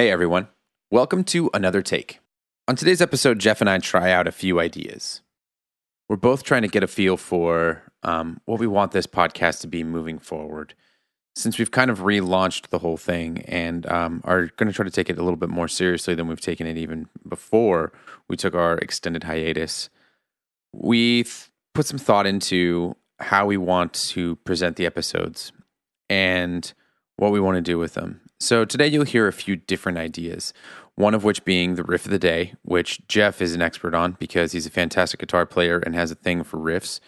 [0.00, 0.48] Hey everyone,
[0.90, 2.20] welcome to another take.
[2.66, 5.20] On today's episode, Jeff and I try out a few ideas.
[6.08, 9.66] We're both trying to get a feel for um, what we want this podcast to
[9.66, 10.72] be moving forward.
[11.36, 14.90] Since we've kind of relaunched the whole thing and um, are going to try to
[14.90, 17.92] take it a little bit more seriously than we've taken it even before
[18.26, 19.90] we took our extended hiatus,
[20.72, 21.26] we
[21.74, 25.52] put some thought into how we want to present the episodes
[26.08, 26.72] and
[27.18, 28.22] what we want to do with them.
[28.40, 30.54] So today you'll hear a few different ideas.
[30.94, 34.12] One of which being the riff of the day, which Jeff is an expert on
[34.12, 37.00] because he's a fantastic guitar player and has a thing for riffs.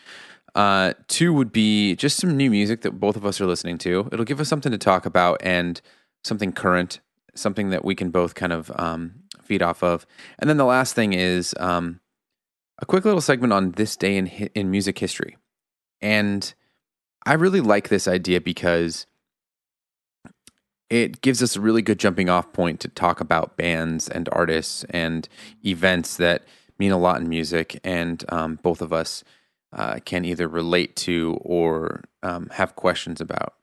[0.54, 4.08] Uh, two would be just some new music that both of us are listening to.
[4.12, 5.80] It'll give us something to talk about and
[6.22, 7.00] something current,
[7.34, 10.06] something that we can both kind of um, feed off of.
[10.38, 12.00] And then the last thing is um,
[12.78, 15.38] a quick little segment on this day in in music history.
[16.02, 16.52] And
[17.24, 19.06] I really like this idea because
[20.92, 24.84] it gives us a really good jumping off point to talk about bands and artists
[24.90, 25.26] and
[25.64, 26.44] events that
[26.78, 29.24] mean a lot in music, and um, both of us
[29.72, 33.54] uh, can either relate to or um, have questions about.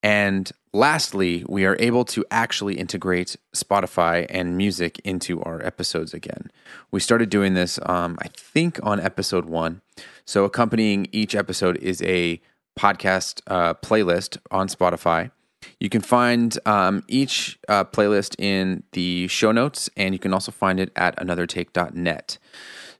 [0.00, 6.52] And lastly, we are able to actually integrate Spotify and music into our episodes again.
[6.92, 9.82] We started doing this, um, I think, on episode one.
[10.24, 12.40] So, accompanying each episode is a
[12.78, 15.32] podcast uh, playlist on Spotify
[15.78, 20.52] you can find um, each uh, playlist in the show notes, and you can also
[20.52, 22.38] find it at anothertake.net.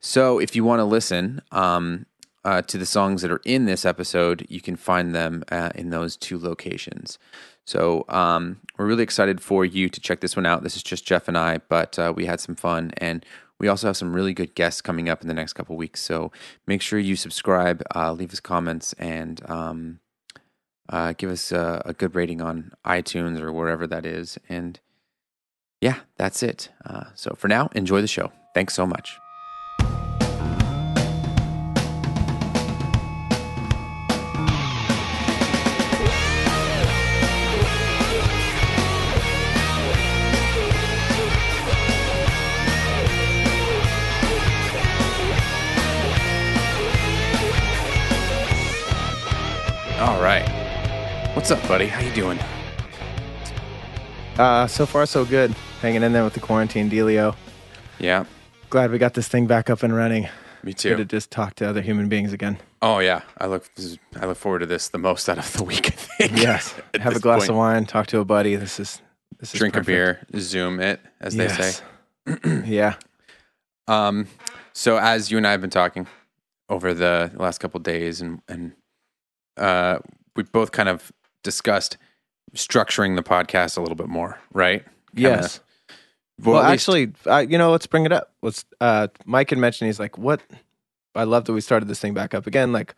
[0.01, 2.07] So if you want to listen um,
[2.45, 5.91] uh, to the songs that are in this episode, you can find them uh, in
[5.91, 7.19] those two locations.
[7.65, 10.63] So um, we're really excited for you to check this one out.
[10.63, 13.25] This is just Jeff and I, but uh, we had some fun, and
[13.59, 16.01] we also have some really good guests coming up in the next couple weeks.
[16.01, 16.33] So
[16.67, 20.01] make sure you subscribe, uh, leave us comments, and um,
[20.91, 24.39] uh, give us a, a, good rating on iTunes or wherever that is.
[24.49, 24.79] And
[25.81, 26.69] yeah, that's it.
[26.85, 28.33] Uh, so for now, enjoy the show.
[28.55, 29.17] Thanks so much.
[51.51, 51.87] What's up, buddy?
[51.87, 52.39] How you doing?
[54.39, 55.51] Uh, so far so good.
[55.81, 57.35] Hanging in there with the quarantine dealio.
[57.99, 58.25] Yeah.
[58.69, 60.29] Glad we got this thing back up and running.
[60.63, 60.91] Me too.
[60.91, 62.59] Good to just talk to other human beings again.
[62.83, 63.69] Oh yeah, I look
[64.15, 65.89] I look forward to this the most out of the week.
[65.89, 66.37] I think.
[66.37, 66.73] Yes.
[67.01, 67.51] Have a glass point.
[67.51, 67.85] of wine.
[67.85, 68.55] Talk to a buddy.
[68.55, 69.03] This is
[69.41, 71.83] this is drink a beer, zoom it, as yes.
[72.27, 72.63] they say.
[72.65, 72.95] yeah.
[73.89, 74.29] Um.
[74.73, 76.07] So as you and I have been talking
[76.69, 78.71] over the last couple days, and and
[79.57, 79.99] uh,
[80.37, 81.11] we both kind of
[81.43, 81.97] discussed
[82.55, 84.85] structuring the podcast a little bit more, right?
[85.15, 85.61] Kinda, yes.
[86.43, 88.33] Well, well actually, uh, you know, let's bring it up.
[88.43, 88.65] Let's.
[88.81, 90.41] Uh, Mike had mentioned he's like, "What?
[91.15, 92.73] I love that we started this thing back up again.
[92.73, 92.95] Like,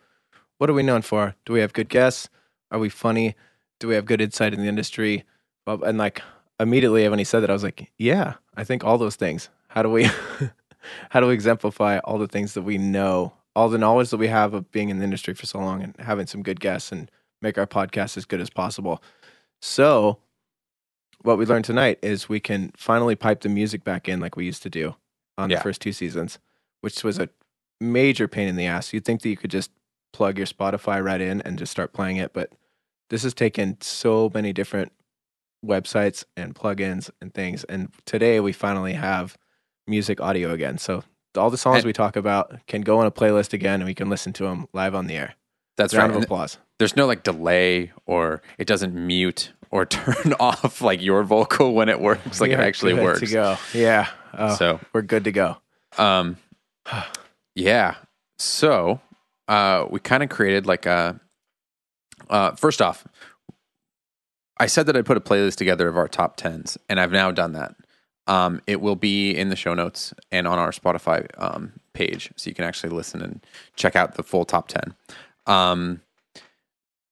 [0.59, 1.35] what are we known for?
[1.45, 2.29] Do we have good guests?
[2.71, 3.35] Are we funny?
[3.81, 5.25] Do we have good insight in the industry?"
[5.67, 6.23] And like
[6.61, 9.49] immediately when he said that, I was like, "Yeah, I think all those things.
[9.69, 10.09] How do we?
[11.11, 14.29] how do we exemplify all the things that we know, all the knowledge that we
[14.29, 17.11] have of being in the industry for so long, and having some good guests and
[17.43, 19.03] make our podcast as good as possible.
[19.61, 20.19] So,
[21.23, 24.45] what we learned tonight is we can finally pipe the music back in like we
[24.45, 24.95] used to do
[25.39, 25.57] on yeah.
[25.57, 26.39] the first two seasons,
[26.81, 27.29] which was a
[27.81, 28.93] major pain in the ass.
[28.93, 29.71] You'd think that you could just
[30.13, 32.53] plug your Spotify right in and just start playing it, but
[33.11, 34.93] this has taken so many different
[35.65, 37.65] websites and plugins and things.
[37.65, 39.37] And today we finally have
[39.87, 40.79] music audio again.
[40.79, 41.05] So
[41.37, 43.95] all the songs and, we talk about can go on a playlist again and we
[43.95, 45.35] can listen to them live on the air.
[45.77, 46.19] That's Round right.
[46.19, 46.59] of applause.
[46.82, 51.88] There's no like delay or it doesn't mute or turn off like your vocal when
[51.88, 52.41] it works.
[52.41, 53.20] Like it actually works.
[53.20, 53.56] To go.
[53.72, 54.09] Yeah.
[54.37, 55.59] Oh, so we're good to go.
[55.97, 56.38] Um,
[57.54, 57.94] yeah.
[58.37, 59.00] So
[59.47, 61.20] uh, we kind of created like a.
[62.28, 63.06] Uh, first off,
[64.59, 67.31] I said that I'd put a playlist together of our top tens, and I've now
[67.31, 67.76] done that.
[68.26, 72.50] Um, it will be in the show notes and on our Spotify um, page, so
[72.50, 73.40] you can actually listen and
[73.76, 74.96] check out the full top ten.
[75.46, 76.00] Um,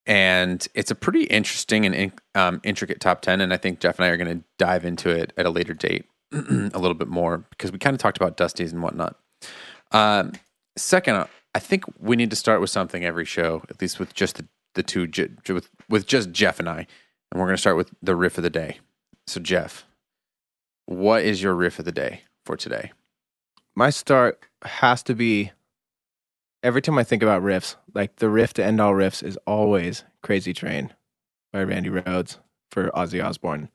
[0.07, 4.07] and it's a pretty interesting and um, intricate top 10 and i think jeff and
[4.07, 7.39] i are going to dive into it at a later date a little bit more
[7.51, 9.17] because we kind of talked about dusties and whatnot.
[9.91, 10.33] Um,
[10.77, 14.37] second i think we need to start with something every show at least with just
[14.37, 15.09] the, the two
[15.49, 16.87] with, with just jeff and i.
[17.33, 18.79] And we're going to start with the riff of the day.
[19.27, 19.85] So jeff
[20.91, 22.91] what is your riff of the day for today?
[23.77, 25.53] My start has to be
[26.63, 30.05] every time I think about riffs, like the riff to end all riffs is always
[30.23, 30.93] Crazy Train
[31.53, 32.39] by Randy Rhoads
[32.71, 33.69] for Ozzy Osbourne.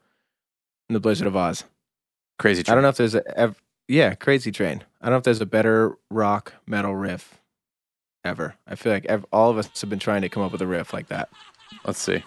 [0.90, 1.64] And the Blizzard of Ozz.
[2.38, 2.74] Crazy Train.
[2.74, 4.84] I don't know if there's a ev- yeah, Crazy Train.
[5.02, 7.40] I don't know if there's a better rock metal riff
[8.24, 8.56] ever.
[8.68, 10.68] I feel like ev- all of us have been trying to come up with a
[10.68, 11.30] riff like that.
[11.86, 12.24] Let's see.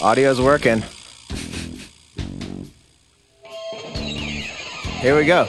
[0.00, 0.82] Audio's working.
[5.02, 5.46] Here we go.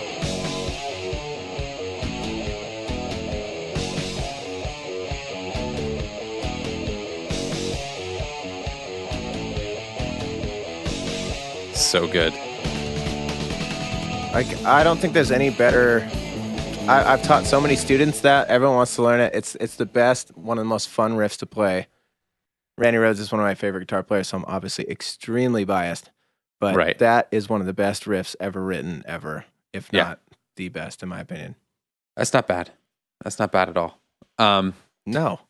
[11.76, 12.34] So good.
[14.34, 16.10] Like I don't think there's any better.
[16.88, 19.36] I, I've taught so many students that everyone wants to learn it.
[19.36, 21.86] It's it's the best, one of the most fun riffs to play.
[22.80, 26.10] Randy Rhoads is one of my favorite guitar players, so I'm obviously extremely biased.
[26.64, 26.98] But Right.
[27.00, 29.44] that is one of the best riffs ever written, ever,
[29.74, 30.04] if Yeah.
[30.04, 30.20] not
[30.56, 31.56] the best, in my opinion.
[32.16, 32.72] That's not bad.
[33.22, 34.00] That's not bad at all.
[34.38, 34.74] Um,
[35.06, 35.42] No,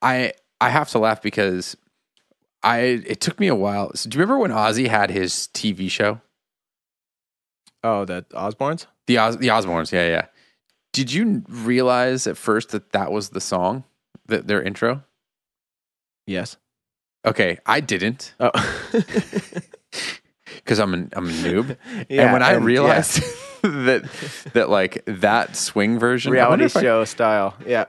[0.00, 1.76] I I have to laugh because
[2.62, 3.92] I it took me a while.
[3.94, 6.22] So do you remember when Ozzy had his TV show?
[7.84, 8.86] oh, the Osbournes.
[9.06, 10.26] The Os, the Osbournes, yeah, yeah.
[10.94, 13.84] Did you realize at first that that was the song,
[14.26, 15.04] that their intro?
[16.26, 16.56] Yes.
[17.26, 18.50] Okay, I didn't Oh,
[20.68, 21.78] because I'm an, I'm a noob.
[22.10, 22.24] yeah.
[22.24, 22.58] and when I yeah.
[22.58, 23.22] realized
[23.62, 24.06] that
[24.52, 27.86] that like that swing version reality if I- show style, yeah.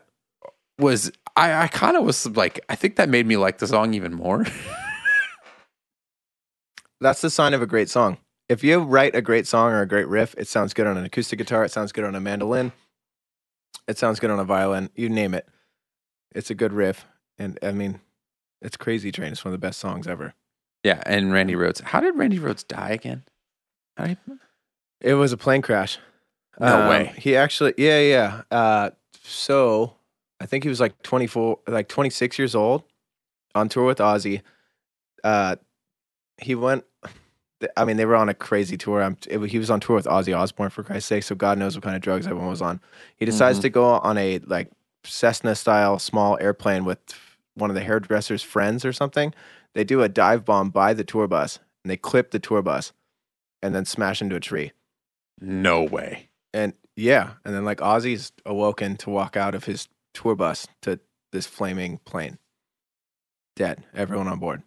[0.78, 3.94] was I, I kind of was like I think that made me like the song
[3.94, 4.46] even more.
[7.02, 8.18] That's the sign of a great song.
[8.48, 11.04] If you write a great song or a great riff, it sounds good on an
[11.06, 12.72] acoustic guitar, it sounds good on a mandolin,
[13.88, 15.48] it sounds good on a violin, you name it.
[16.34, 17.06] It's a good riff.
[17.38, 18.00] And I mean,
[18.62, 19.31] it's Crazy Train.
[19.31, 20.34] It's one of the best songs ever.
[20.84, 21.81] Yeah, and Randy Rhoads.
[21.81, 23.24] How did Randy Rhoads die again?
[24.04, 24.18] He-
[25.02, 25.98] It was a plane crash.
[26.60, 27.14] No Um, way.
[27.18, 28.42] He actually, yeah, yeah.
[28.52, 28.90] Uh,
[29.24, 29.96] so
[30.42, 32.84] I think he was like 24, like 26 years old
[33.56, 34.42] on tour with Ozzy.
[35.24, 35.56] Uh,
[36.42, 36.84] he went,
[37.76, 39.02] I mean, they were on a crazy tour.
[39.04, 41.24] I'm, it, he was on tour with Ozzy Osbourne, for Christ's sake.
[41.24, 42.80] So God knows what kind of drugs everyone was on.
[43.18, 43.64] He decides Mhm.
[43.64, 44.70] to go on a like
[45.06, 47.00] Cessna style small airplane with
[47.56, 49.34] one of the hairdresser's friends or something.
[49.75, 52.92] They do a dive bomb by the tour bus and they clip the tour bus
[53.62, 54.71] and then smash into a tree.
[55.39, 56.30] No way.
[56.54, 61.00] And yeah, and then like Ozzy's awoken to walk out of his tour bus to
[61.31, 62.38] this flaming plane.
[63.56, 63.86] Dead.
[63.94, 64.63] Everyone on board.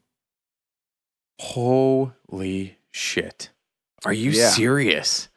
[1.41, 3.51] Holy shit.
[4.05, 4.51] Are you Yeah.
[4.51, 5.29] serious?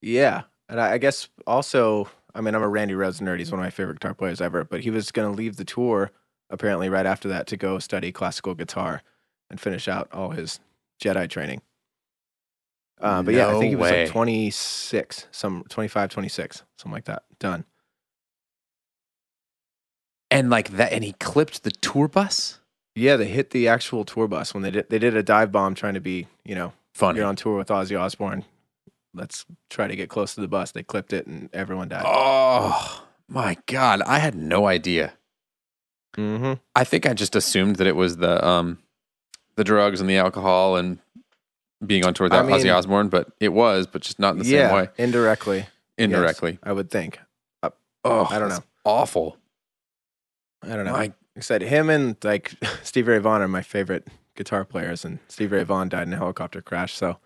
[0.00, 0.42] Yeah.
[0.68, 3.38] And I, I guess also, I mean, I'm a Randy Rhoads nerd.
[3.38, 5.64] He's one of my favorite guitar players ever, but he was going to leave the
[5.64, 6.10] tour
[6.50, 9.02] apparently right after that to go study classical guitar
[9.52, 10.58] and finish out all his
[11.00, 11.60] Jedi training.
[13.00, 14.04] Uh, but yeah, I think he was way.
[14.04, 17.22] like 26, some 25, 26, something like that.
[17.38, 17.64] Done.
[20.30, 22.60] And like that and he clipped the tour bus?
[22.94, 24.88] Yeah, they hit the actual tour bus when they did.
[24.88, 27.18] They did a dive bomb trying to be, you know, Funny.
[27.18, 28.44] you're on tour with Ozzy Osbourne.
[29.14, 30.72] Let's try to get close to the bus.
[30.72, 32.04] They clipped it and everyone died.
[32.06, 35.12] Oh my god, I had no idea.
[36.16, 36.54] Mm-hmm.
[36.74, 38.78] I think I just assumed that it was the um
[39.56, 40.98] the drugs and the alcohol and
[41.86, 44.38] being on tour with I mean- Ozzy Osbourne, but it was, but just not in
[44.40, 44.88] the yeah, same way.
[44.98, 45.66] indirectly,
[45.98, 46.58] Indirectly.
[46.62, 47.18] I would think.
[47.62, 47.70] Uh,
[48.04, 48.60] oh, I don't know.
[48.84, 49.36] Awful.
[50.62, 50.94] I don't know.
[50.94, 55.52] I said, him and like Steve Ray Vaughan are my favorite guitar players, and Steve
[55.52, 56.94] Ray Vaughan died in a helicopter crash.
[56.94, 57.18] So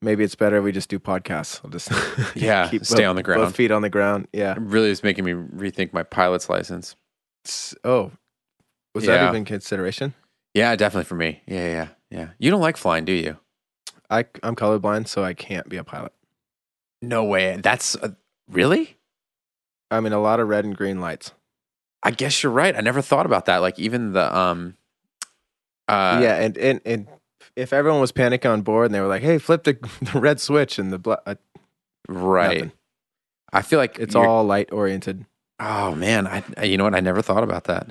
[0.00, 1.60] maybe it's better we just do podcasts.
[1.64, 1.90] I'll just
[2.36, 3.42] Yeah, keep stay both- on the ground.
[3.42, 4.28] both feet on the ground.
[4.32, 4.52] Yeah.
[4.52, 6.96] it really is making me rethink my pilot's license.
[7.46, 8.12] S- Oh,
[8.94, 9.16] was Yeah.
[9.18, 10.14] that even consideration?
[10.54, 11.42] Yeah, definitely for me.
[11.46, 12.28] Yeah, yeah, yeah.
[12.38, 13.36] You don't like flying, do you?
[14.08, 16.12] I I'm colorblind, so I can't be a pilot.
[17.02, 17.58] No way.
[17.60, 18.10] That's uh,
[18.48, 18.96] really?
[19.90, 21.32] I mean, a lot of red and green lights.
[22.02, 22.76] I guess you're right.
[22.76, 23.58] I never thought about that.
[23.58, 24.76] Like even the um
[25.88, 27.06] uh yeah, and, and and
[27.56, 29.76] if everyone was panicking on board and they were like, "Hey, flip the,
[30.12, 31.34] the red switch," and the bla- uh,
[32.08, 32.56] right.
[32.58, 32.72] nothing.
[33.52, 35.24] I feel like it's all light oriented.
[35.60, 36.94] Oh man, I I- you know what?
[36.94, 37.88] I never thought about that.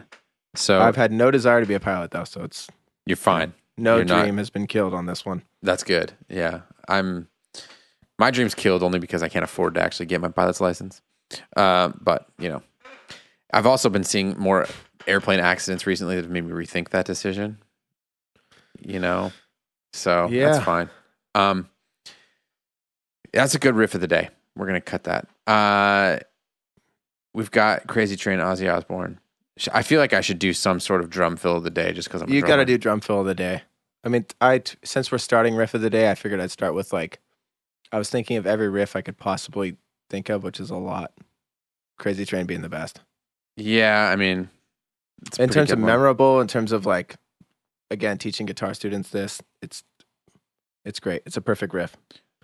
[0.55, 2.67] So I've had no desire to be a pilot though, so it's
[3.05, 3.53] you're fine.
[3.77, 5.43] no You're not- dream has been killed on this one.
[5.61, 6.13] That's good.
[6.29, 6.61] Yeah.
[6.87, 7.27] I'm
[8.19, 11.01] my dream's killed only because I can't afford to actually get my pilot's license.
[11.57, 12.61] Uh, but, you know,
[13.51, 14.67] I've also been seeing more
[15.07, 17.57] airplane accidents recently that have made me rethink that decision.
[18.79, 19.31] You know?
[19.93, 20.51] So Yeah.
[20.51, 20.89] that's fine.
[21.35, 21.69] Um
[23.31, 24.29] that's a good riff of the day.
[24.55, 25.27] We're gonna cut that.
[25.47, 26.19] Uh
[27.33, 29.19] we've got Crazy Train Ozzy Osbourne.
[29.73, 32.07] I feel like I should do some sort of drum fill of the day just
[32.07, 33.61] because I'm You got to do drum fill of the day.
[34.03, 36.73] I mean, I t- since we're starting riff of the day, I figured I'd start
[36.73, 37.19] with like
[37.91, 39.77] I was thinking of every riff I could possibly
[40.09, 41.13] think of, which is a lot.
[41.99, 42.99] Crazy Train being the best.
[43.55, 44.49] Yeah, I mean,
[45.39, 45.85] in terms of one.
[45.85, 47.15] memorable, in terms of like,
[47.91, 49.83] again, teaching guitar students this, it's
[50.83, 51.21] it's great.
[51.25, 51.95] It's a perfect riff.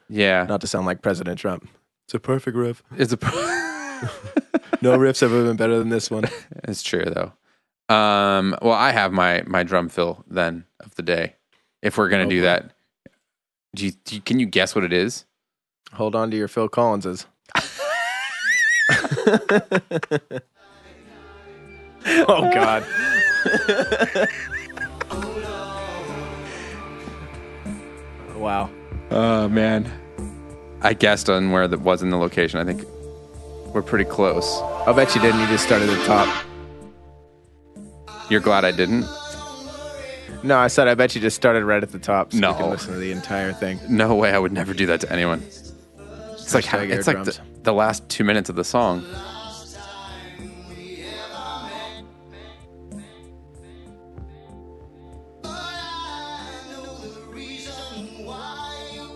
[0.07, 1.67] Yeah, Not to sound like President Trump.
[2.05, 2.83] It's a perfect riff.
[2.95, 3.17] it's a.
[4.82, 6.24] No riffs have ever been better than this one.
[6.63, 7.34] it's true though.
[7.94, 11.36] Um, well, I have my my drum fill then of the day.
[11.82, 12.72] If we're gonna Oh, do that,
[13.75, 15.25] do you, do you- can you guess what it is?
[15.94, 17.25] Hold on to your Phil Collinses.
[22.06, 22.86] oh God.
[28.36, 28.70] wow.
[29.12, 29.91] Oh man,
[30.82, 32.60] I guessed on where that was in the location.
[32.60, 32.86] I think
[33.73, 34.59] we're pretty close.
[34.88, 35.39] I'll bet you didn't.
[35.41, 36.45] You just started at the top.
[38.29, 39.05] You're glad I didn't.
[40.43, 42.31] No, I said I bet you just started right at the top.
[42.31, 42.49] So No.
[42.51, 43.79] you can listen to the entire thing.
[43.89, 45.43] No way, I would never do that to anyone.
[45.43, 49.03] It's like Hashtag it's like the, the last two minutes of the song.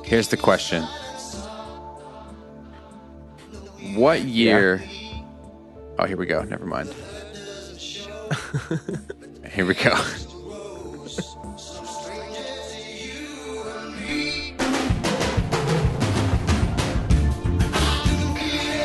[0.06, 0.86] Here's the question.
[3.96, 4.84] What year?
[6.00, 6.42] Oh, here we go.
[6.44, 6.90] Never mind.
[9.52, 9.94] here we go.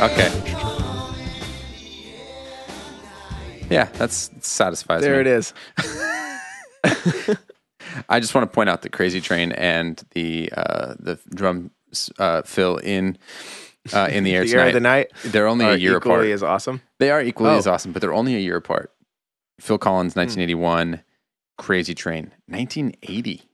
[0.00, 0.30] Okay.
[3.70, 5.20] Yeah, that's satisfies There me.
[5.22, 5.52] it is.
[8.08, 11.72] I just want to point out the Crazy Train and the uh, the drum
[12.18, 13.18] uh, fill in
[13.92, 14.66] uh, in the air The tonight.
[14.68, 15.12] of the night.
[15.24, 16.26] They're only a year equally apart.
[16.34, 16.82] as awesome.
[16.98, 17.58] They are equally Oh.
[17.58, 18.92] as awesome, but they're only a year apart.
[19.60, 20.20] Phil Collins, Hmm.
[20.20, 21.02] 1981,
[21.56, 23.48] Crazy Train, 1980.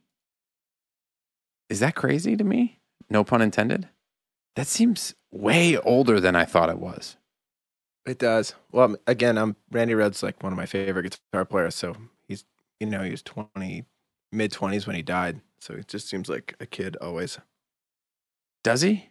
[1.70, 2.80] Is that crazy to me?
[3.10, 3.88] No pun intended.
[4.56, 7.16] That seems way older than I thought it was.
[8.06, 8.54] It does.
[8.70, 11.74] Well, again, I'm Randy Rhoads, like one of my favorite guitar players.
[11.74, 11.96] So
[12.28, 12.44] he's,
[12.78, 13.84] you know, he was 20,
[14.30, 15.40] mid 20s when he died.
[15.58, 17.38] So it just seems like a kid always.
[18.62, 19.08] Does he?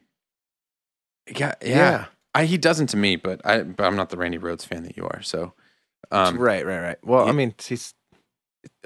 [1.36, 2.06] Yeah, yeah.
[2.36, 4.98] I, he doesn't to me, but I but I'm not the Randy Rhoads fan that
[4.98, 5.22] you are.
[5.22, 5.53] So,
[6.12, 6.98] um, right, right, right.
[7.06, 7.30] Well, yeah.
[7.30, 7.94] I mean, he's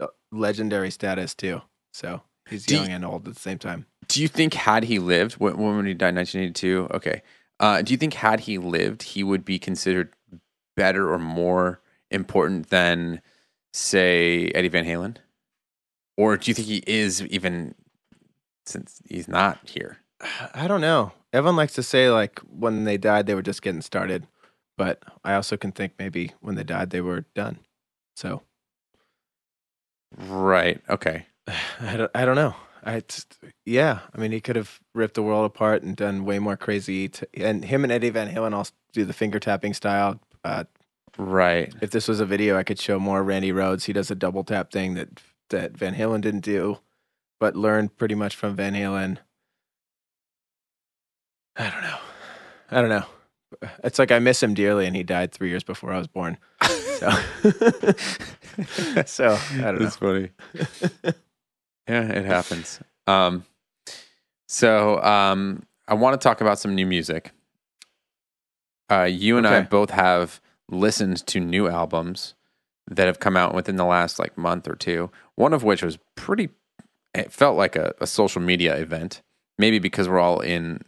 [0.01, 1.61] uh, legendary status too.
[1.93, 3.85] So he's Do you- young and old at the same time.
[4.07, 6.89] do you think had he lived when, when he died, 1982?
[6.93, 7.21] Okay.
[7.59, 10.13] Uh, do you think had he lived, he would be considered
[10.75, 13.19] better or more important than,
[13.73, 15.17] say, Eddie Van Halen?
[16.17, 17.73] Or do you think he is even
[18.65, 19.97] since he's not here?
[20.53, 21.13] I don't know.
[21.37, 24.25] Everyone likes to say like when they died, they were just getting started.
[24.77, 27.59] But I also can think maybe when they died, they were done.
[28.15, 28.41] So
[30.17, 30.81] Right.
[30.89, 31.25] Okay.
[31.81, 32.55] I don't, I don't know.
[32.83, 33.99] I just, yeah.
[34.15, 37.11] I mean, he could have ripped the world apart and done way more crazy.
[37.33, 40.19] And him and Eddie Van Halen also do the finger tapping style.
[40.43, 40.63] Uh,
[41.19, 41.73] Right.
[41.81, 43.85] if this was a video, I could show more Randy Rhoads.
[43.85, 46.77] He does a double tap thing that that Van Halen didn't do,
[47.39, 49.17] but learned pretty much from Van Halen.
[51.57, 51.97] I don't know.
[52.71, 53.05] I don't know.
[53.83, 56.37] It's like I miss him dearly, and he died three years before I was born.
[56.61, 57.09] So,
[59.05, 59.79] so I don't know.
[59.79, 60.29] That's funny.
[61.87, 62.79] yeah, it happens.
[63.05, 63.45] Um,
[64.47, 67.31] so um, I want to talk about some new music.
[68.89, 72.35] Uh, you and I both have listened to new albums
[72.89, 75.09] that have come out within the last like month or two.
[75.35, 76.49] One of which was pretty.
[77.13, 79.21] It felt like a, a social media event.
[79.57, 80.81] Maybe because we're all in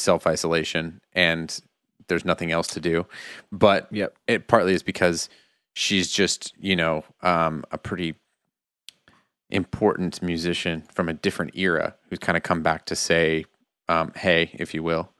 [0.00, 1.60] self isolation and
[2.08, 3.06] there's nothing else to do.
[3.52, 4.16] But Yep.
[4.26, 5.28] it partly is because
[5.74, 8.14] she's just you know um, a pretty
[9.50, 13.44] important musician from a different era who's kind of come back to say
[13.88, 15.10] um, hey if you will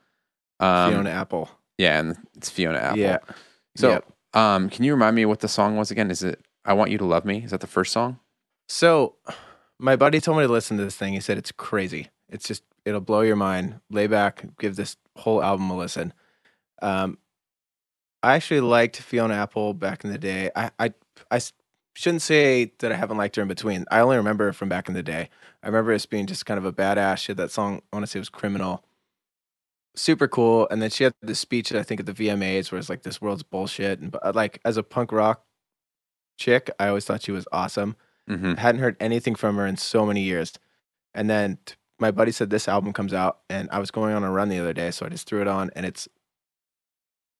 [0.60, 1.50] um, Fiona Apple.
[1.78, 3.18] yeah and it's fiona apple Yeah.
[3.76, 4.12] so Yep.
[4.34, 6.98] um, can you remind me what the song was again is it i want you
[6.98, 8.20] to love me is that the first song
[8.68, 9.16] So,
[9.80, 11.14] my buddy told me to listen to this thing.
[11.14, 12.08] He said it's crazy.
[12.28, 13.80] It's just it'll blow your mind.
[13.90, 16.12] Lay back, give this whole album a listen.
[16.82, 17.18] Um,
[18.22, 20.50] I actually liked Fiona Apple back in the day.
[20.54, 20.70] I
[21.30, 21.40] I
[21.94, 23.84] shouldn't say that I haven't liked her in between.
[23.90, 25.28] I only remember her from back in the day.
[25.62, 27.18] I remember it as being just kind of a badass.
[27.18, 27.80] She had that song.
[27.92, 28.84] I want to say it was "Criminal."
[29.96, 30.68] Super cool.
[30.70, 33.20] And then she had this speech I think at the VMAs where it's like this
[33.20, 33.98] world's bullshit.
[33.98, 35.44] And like as a punk rock
[36.38, 37.96] chick, I always thought she was awesome
[38.30, 38.54] mm-hmm.
[38.54, 40.52] hadn't heard anything from her in so many years.
[41.14, 44.24] And then t- my buddy said this album comes out, and I was going on
[44.24, 46.08] a run the other day, so I just threw it on, and it's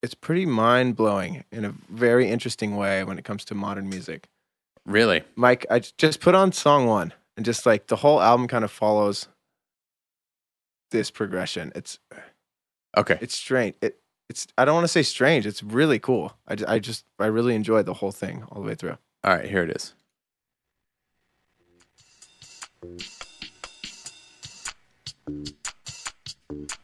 [0.03, 4.29] it's pretty mind blowing in a very interesting way when it comes to modern music.
[4.87, 8.65] really Mike, I just put on song one, and just like the whole album kind
[8.65, 9.29] of follows
[10.91, 11.73] this progression.
[11.75, 11.99] It's
[12.97, 13.77] okay it's strange.
[13.81, 13.99] It
[14.29, 15.47] it's I don't want to say strange.
[15.47, 16.35] It's really cool.
[16.47, 18.97] I, I just I really enjoyed the whole thing all the way through.
[19.25, 19.95] All right, here it is.
[25.31, 26.80] What?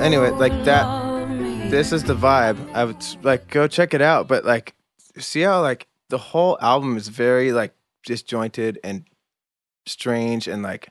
[0.00, 0.84] Anyway, like that.
[1.70, 2.58] This is the vibe.
[2.74, 4.26] I would like go check it out.
[4.28, 4.74] But like,
[5.18, 9.04] see how like the whole album is very like disjointed and
[9.86, 10.88] strange and like,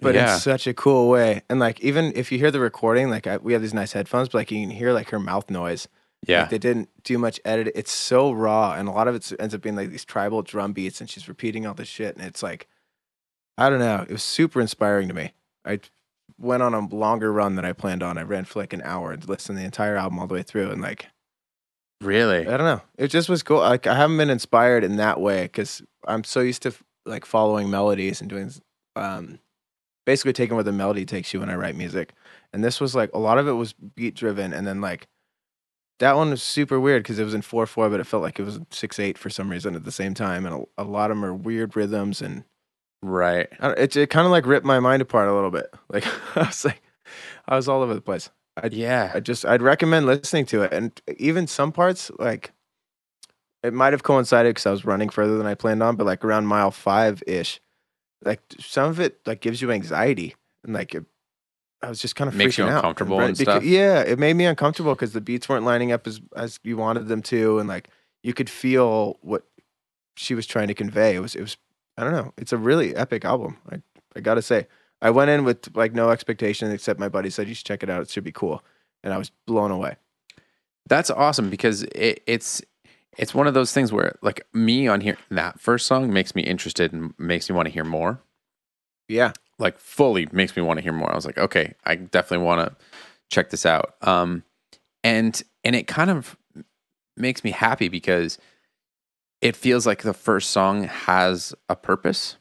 [0.00, 0.34] but Yeah.
[0.34, 1.42] in such a cool way.
[1.48, 4.28] And like, even if you hear the recording, like I, we have these nice headphones,
[4.28, 5.86] but like you can hear like her mouth noise.
[6.26, 6.42] Yeah.
[6.42, 7.72] Like, they didn't do much edit.
[7.74, 10.72] It's so raw, and a lot of it ends up being like these tribal drum
[10.72, 12.68] beats, and she's repeating all this shit, and it's like,
[13.58, 14.02] I don't know.
[14.08, 15.32] It was super inspiring to me.
[15.64, 15.80] I
[16.42, 18.18] went on a longer run than I planned on.
[18.18, 20.42] I ran for like an hour and listened to the entire album all the way
[20.42, 21.06] through, and like,
[22.00, 22.40] really?
[22.46, 22.82] I don't know.
[22.98, 23.60] It just was cool.
[23.60, 26.74] Like I haven't been inspired in that way because I'm so used to
[27.06, 28.52] like following melodies and doing,
[28.96, 29.38] um,
[30.04, 32.12] basically taking where the melody takes you when I write music.
[32.52, 35.06] And this was like a lot of it was beat driven, and then like
[36.00, 38.40] that one was super weird because it was in four four, but it felt like
[38.40, 41.10] it was six eight for some reason at the same time, and a, a lot
[41.10, 42.44] of them are weird rhythms and
[43.02, 43.48] Right.
[43.60, 45.72] It it kind of like ripped my mind apart a little bit.
[45.90, 46.80] Like I was like,
[47.48, 48.30] I was all over the place.
[48.56, 49.10] I Yeah.
[49.14, 52.52] I just I'd recommend listening to it, and even some parts like
[53.62, 56.24] it might have coincided because I was running further than I planned on, but like
[56.24, 57.60] around mile five ish,
[58.24, 60.34] like some of it like gives you anxiety
[60.64, 61.04] and like it,
[61.82, 62.76] I was just kind of Makes you freaking out.
[62.78, 63.64] uncomfortable Right, and because- stuff?
[63.64, 67.08] Yeah, it made me uncomfortable because the beats weren't lining up as as you wanted
[67.08, 67.88] them to, and like
[68.22, 69.44] you could feel what
[70.16, 71.16] she was trying to convey.
[71.16, 71.56] It was it was
[71.96, 72.32] I don't know.
[72.36, 73.58] It's a really epic album.
[73.70, 73.82] I
[74.16, 74.66] I gotta say.
[75.00, 77.90] I went in with like no expectation except my buddy said you should check it
[77.90, 78.02] out.
[78.02, 78.62] It should be cool,
[79.02, 79.96] and I was blown away.
[80.88, 82.62] That's awesome because it, it's
[83.18, 86.42] it's one of those things where like me on here that first song makes me
[86.42, 88.20] interested and makes me want to hear more.
[89.08, 91.10] Yeah, Like fully makes me want to hear more.
[91.12, 92.76] I was like, okay, I definitely want to
[93.30, 93.96] check this out.
[94.02, 94.44] Um
[95.04, 96.36] and and it kind of
[97.16, 98.38] makes me happy because
[99.42, 102.36] it feels like the first song has a purpose.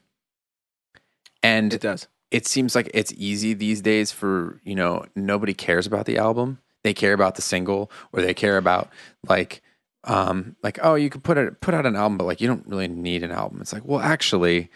[1.43, 2.07] And it does.
[2.29, 6.59] it seems like it's easy these days for you know nobody cares about the album
[6.83, 8.89] they care about the single or they care about
[9.27, 9.63] like
[10.03, 12.67] um like oh you could put it put out an album but like you don't
[12.67, 14.69] really need an album it's like well actually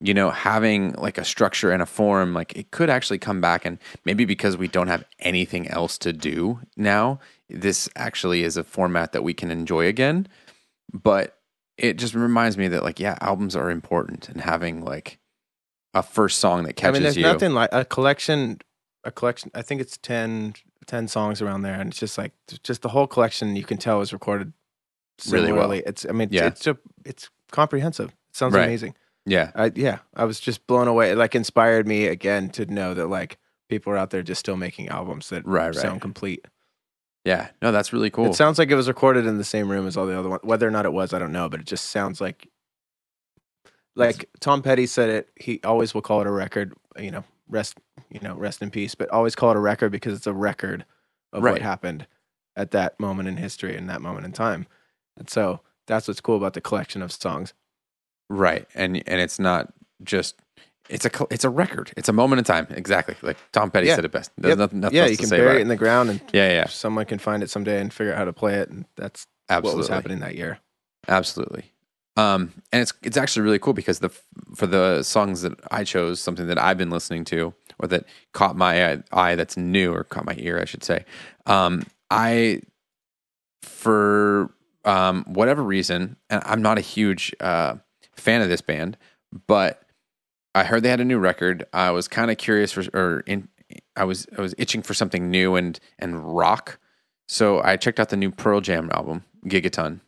[0.00, 3.66] you know having like a structure and a form like it could actually come back
[3.66, 7.18] and maybe because we don't have anything else to do now
[7.50, 10.26] this actually is a format that we can enjoy again
[10.94, 11.35] but
[11.78, 15.18] it just reminds me that like yeah albums are important and having like
[15.94, 18.58] a first song that I catches mean, there's you nothing like a collection.
[19.04, 19.50] A collection.
[19.54, 20.54] I think it's 10,
[20.86, 22.32] 10 songs around there, and it's just like
[22.64, 23.54] just the whole collection.
[23.54, 24.52] You can tell was recorded
[25.30, 25.70] Really well.
[25.72, 26.04] It's.
[26.04, 26.46] I mean, Yeah.
[26.46, 28.10] it's a, it's comprehensive.
[28.10, 28.64] It sounds Right.
[28.64, 28.94] amazing.
[29.24, 31.12] yeah I yeah, I was just blown away.
[31.12, 34.56] It like inspired me again to know that like people are out there just still
[34.56, 35.74] making albums that Right, right.
[35.74, 36.44] sound complete.
[37.26, 39.86] Yeah no that's really cool It sounds like it was recorded in the same room
[39.86, 40.40] as all the other ones.
[40.44, 42.48] Whether or not it was, I don't know, but it just sounds like
[43.94, 45.28] like Tom Petty said it.
[45.36, 46.74] He always will call it a record.
[46.98, 47.78] You know, rest
[48.10, 48.94] you know rest in peace.
[48.94, 50.84] But always call it a record because it's a record
[51.32, 51.52] of Right.
[51.52, 52.06] what happened
[52.56, 54.66] at that moment in history and that moment in time.
[55.18, 57.52] And so that's what's cool about the collection of songs.
[58.28, 60.36] right and and it's not just
[60.88, 63.96] it's a it's a record it's a moment in time exactly like tom petty Yeah.
[63.96, 64.58] said it best there's Yep.
[64.58, 66.66] nothing, nothing yeah, you to can say bury it in the ground and yeah yeah
[66.66, 68.68] someone can find it someday and figure out how to play it.
[68.70, 70.58] And that's absolutely what was happening that year.
[71.08, 71.72] absolutely
[72.16, 74.08] um and it's it's actually really cool because the
[74.54, 78.56] for the songs that i chose something that i've been listening to or that caught
[78.56, 81.04] my eye, eye that's new or caught my ear i should say
[81.46, 82.60] um i
[83.62, 84.50] for
[84.84, 87.74] um whatever reason and i'm not a huge uh
[88.14, 88.96] fan of this band
[89.46, 89.82] but
[90.56, 91.66] I heard they had a new record.
[91.74, 93.48] I was kind of curious for, or in,
[93.94, 96.78] I was I was itching for something new and and rock.
[97.28, 100.00] So I checked out the new Pearl Jam album, Gigaton,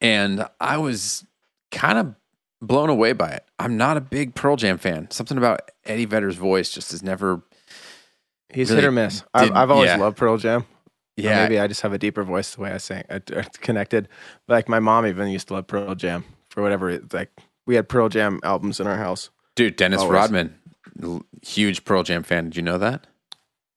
[0.00, 1.24] and I was
[1.70, 2.14] kind of
[2.60, 3.44] blown away by it.
[3.60, 5.08] I'm not a big Pearl Jam fan.
[5.12, 7.40] Something about Eddie Vedder's voice just has never.
[8.52, 9.22] He's really hit or miss.
[9.32, 9.96] I've, I've always yeah.
[9.96, 10.62] loved Pearl Jam.
[10.62, 10.66] Or
[11.16, 13.04] Yeah, maybe I just have a deeper voice the way I sing.
[13.08, 14.08] Uh, I, I- connected.
[14.48, 16.90] But like my mom even used to love Pearl Jam for whatever.
[16.90, 17.30] It's like
[17.70, 19.30] we had Pearl Jam albums in our house.
[19.54, 20.12] dude, Dennis Always.
[20.12, 20.58] Rodman,
[21.00, 22.46] l- huge Pearl Jam fan.
[22.46, 23.06] Did you know that?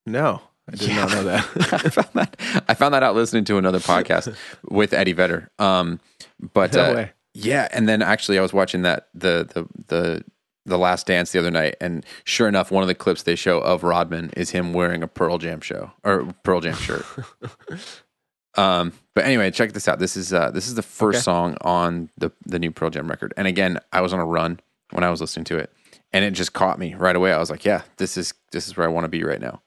[0.04, 1.44] No, I did not know that.
[1.72, 4.36] I found that I found that out listening to another podcast
[4.68, 5.48] with Eddie Vedder.
[5.60, 6.00] Um,
[6.52, 10.24] but No uh, yeah, and then actually I was watching that the the the
[10.66, 13.60] the Last Dance the other night, and sure enough, one of the clips they show
[13.60, 17.06] of Rodman is him wearing a Pearl Jam show or Pearl Jam shirt.
[18.56, 19.98] um, but anyway, check this out.
[19.98, 21.22] This is uh, this is the first Okay.
[21.22, 24.60] song on the the new Pearl Jam record, and again, I was on a run
[24.90, 25.72] when I was listening to it,
[26.12, 27.32] and it just caught me right away.
[27.32, 29.62] I was like, yeah, this is this is where I want to be right now.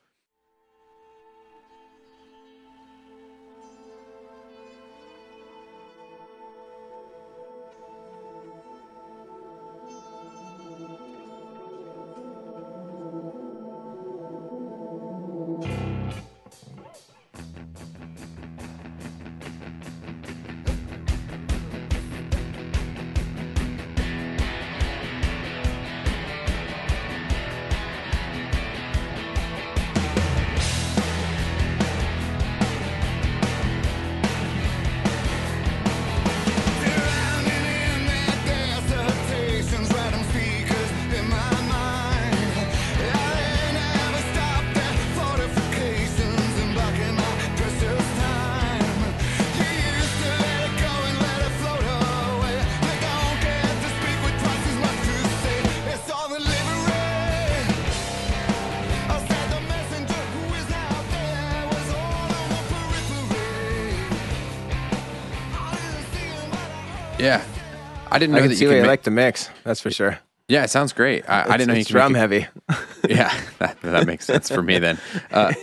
[68.18, 68.88] I didn't know I that see you why could you make.
[68.90, 69.50] like the mix.
[69.64, 70.20] That's for sure.
[70.50, 71.28] yeah, it sounds great.
[71.30, 72.48] I, I didn't know you it's could drum make heavy.
[72.70, 74.98] it- Yeah, that, that makes sense for me then.
[75.32, 75.54] Uh,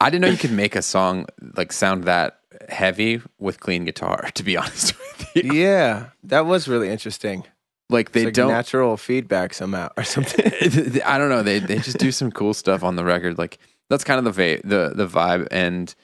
[0.00, 4.28] I didn't know you could make a song like sound that heavy with clean guitar.
[4.34, 4.94] To be honest
[5.34, 7.44] with you, yeah, that was really interesting.
[7.90, 8.50] like they It's like don't.
[8.52, 10.46] natural feedback somehow or something.
[11.04, 11.42] I don't know.
[11.42, 13.36] They they just do some cool stuff on the record.
[13.38, 13.58] Like
[13.90, 15.46] that's kind of the va- the the vibe.
[15.50, 15.94] And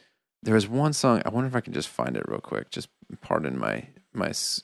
[0.43, 1.23] there was one song.
[1.25, 2.71] I wonder if I can just find it real quick.
[2.71, 2.89] Just
[3.23, 4.63] pardon my my s-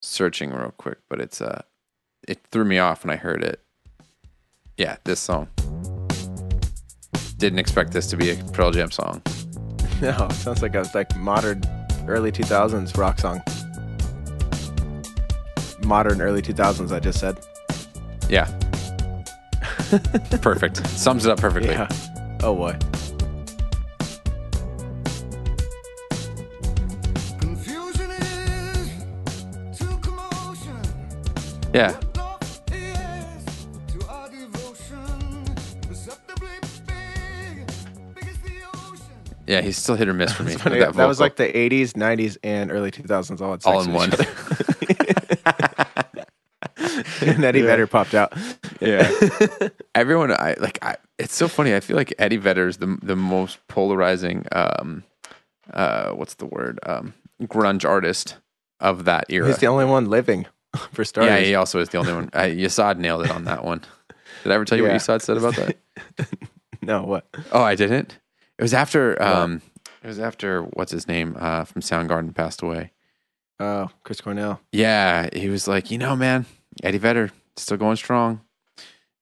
[0.00, 0.98] searching real quick.
[1.08, 1.62] But it's uh,
[2.26, 3.60] it threw me off when I heard it.
[4.76, 5.48] Yeah, this song.
[7.36, 9.22] Didn't expect this to be a Pearl Jam song.
[10.00, 11.62] no, it sounds like a like modern
[12.06, 13.42] early 2000s rock song.
[15.84, 17.38] Modern early 2000s, I just said.
[18.28, 18.46] Yeah.
[20.42, 20.86] Perfect.
[20.88, 21.70] Sums it up perfectly.
[21.70, 21.88] Yeah.
[22.42, 22.76] Oh boy.
[31.78, 32.00] Ocean.
[39.46, 40.56] Yeah, he's still hit or miss for me.
[40.56, 40.80] Funny.
[40.80, 44.12] That, was like the 80s, 90s, and early 2000s all, all in one.
[47.22, 48.34] and Eddie Vedder popped out.
[48.80, 49.10] Yeah.
[49.94, 51.74] Everyone I like I it's so funny.
[51.74, 55.02] I feel like Eddie Vedder's the the most polarizing um
[55.72, 56.78] uh what's the word?
[56.84, 58.36] Um grunge artist
[58.80, 59.46] of that era.
[59.46, 60.46] He's the only one living,
[60.92, 61.32] for starters.
[61.32, 62.30] yeah, he also is the only one.
[62.32, 63.82] I, Yasad nailed it on that one.
[64.42, 64.92] Did I ever tell you Yeah.
[64.92, 65.76] what Yasad said about that?
[66.80, 67.26] No, what?
[67.52, 68.18] Oh, I didn't.
[68.56, 69.60] It was after um
[70.02, 72.92] it was after what's his name uh from Soundgarden passed away.
[73.60, 74.60] Oh, Chris Cornell.
[74.72, 76.46] Yeah, he was like, you know, man,
[76.84, 78.40] Eddie Vedder still going strong.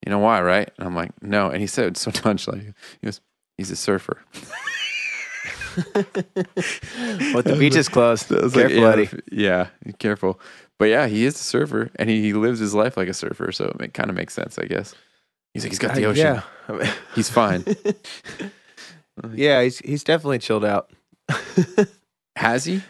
[0.05, 0.71] You know why, right?
[0.79, 1.49] And I'm like, no.
[1.49, 2.41] And he said so like
[3.01, 3.21] he goes,
[3.57, 4.19] he's a surfer.
[7.33, 8.31] What the beach is closed.
[8.31, 9.09] Was like, Careful, yeah, Eddie.
[9.33, 10.39] yeah, careful.
[10.79, 13.51] But yeah, he is a surfer, and he, he lives his life like a surfer,
[13.53, 14.95] so it kind of makes sense, I guess.
[15.55, 16.43] He's like, he's got the Uh, ocean.
[16.69, 16.93] Yeah.
[17.15, 17.65] He's fine.
[19.35, 20.91] yeah, he's he's definitely chilled out.
[22.37, 22.83] Has he?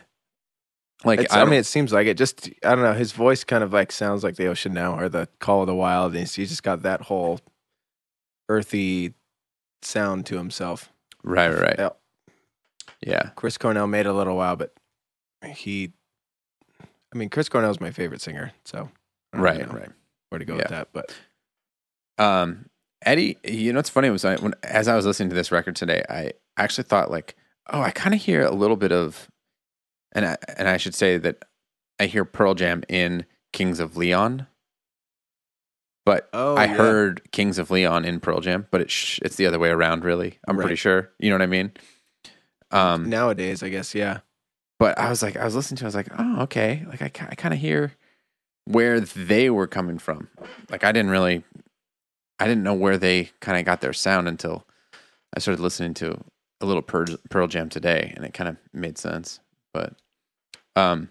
[1.04, 2.16] Like, It's, I, I, mean, it seems like it.
[2.16, 2.94] Just I don't know.
[2.94, 5.74] His voice kind of like sounds like the ocean now, or the Call of the
[5.74, 6.12] Wild.
[6.12, 7.38] And he's, he's just got that whole
[8.48, 9.14] earthy
[9.82, 10.90] sound to himself.
[11.22, 11.76] right, right, right.
[11.78, 11.88] Yeah.
[13.04, 14.72] Yeah, Chris Cornell made a little while, but
[15.44, 15.92] he.
[17.16, 18.90] I mean, Chris Cornell's my favorite singer, so
[19.32, 19.88] right, know right.
[20.28, 20.58] Where to go Yeah.
[20.58, 20.88] with that?
[20.92, 21.14] But
[22.18, 22.66] Um,
[23.04, 25.76] Eddie, you know what's funny was I, when as I was listening to this record
[25.76, 27.36] today, I actually thought like,
[27.70, 29.30] oh, I kind of hear a little bit of,
[30.12, 31.44] and I, and I should say that
[31.98, 33.24] I hear Pearl Jam in
[33.54, 34.46] Kings of Leon.
[36.04, 36.74] But Oh, I yeah.
[36.74, 40.04] heard Kings of Leon in Pearl Jam, but it's sh- it's the other way around.
[40.04, 41.10] Really, I'm pretty sure.
[41.18, 41.72] You know what I mean?
[42.70, 44.18] Um, Nowadays, I guess, yeah.
[44.78, 46.84] But I was like, I was listening to, it, I was like, oh, okay.
[46.88, 47.92] Like I, I kind of hear
[48.64, 50.28] where they were coming from.
[50.70, 51.44] Like I didn't really,
[52.38, 54.66] I didn't know where they kind of got their sound until
[55.34, 56.18] I started listening to
[56.60, 59.40] a little Pearl, Pearl Jam today, and it kind of made sense.
[59.72, 59.94] But,
[60.74, 61.10] um,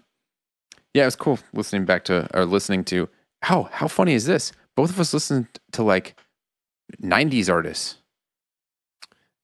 [0.94, 3.08] yeah, it was cool listening back to or listening to.
[3.42, 4.50] How how funny is this?
[4.76, 6.18] Both of us listened to like
[7.02, 7.96] '90s artists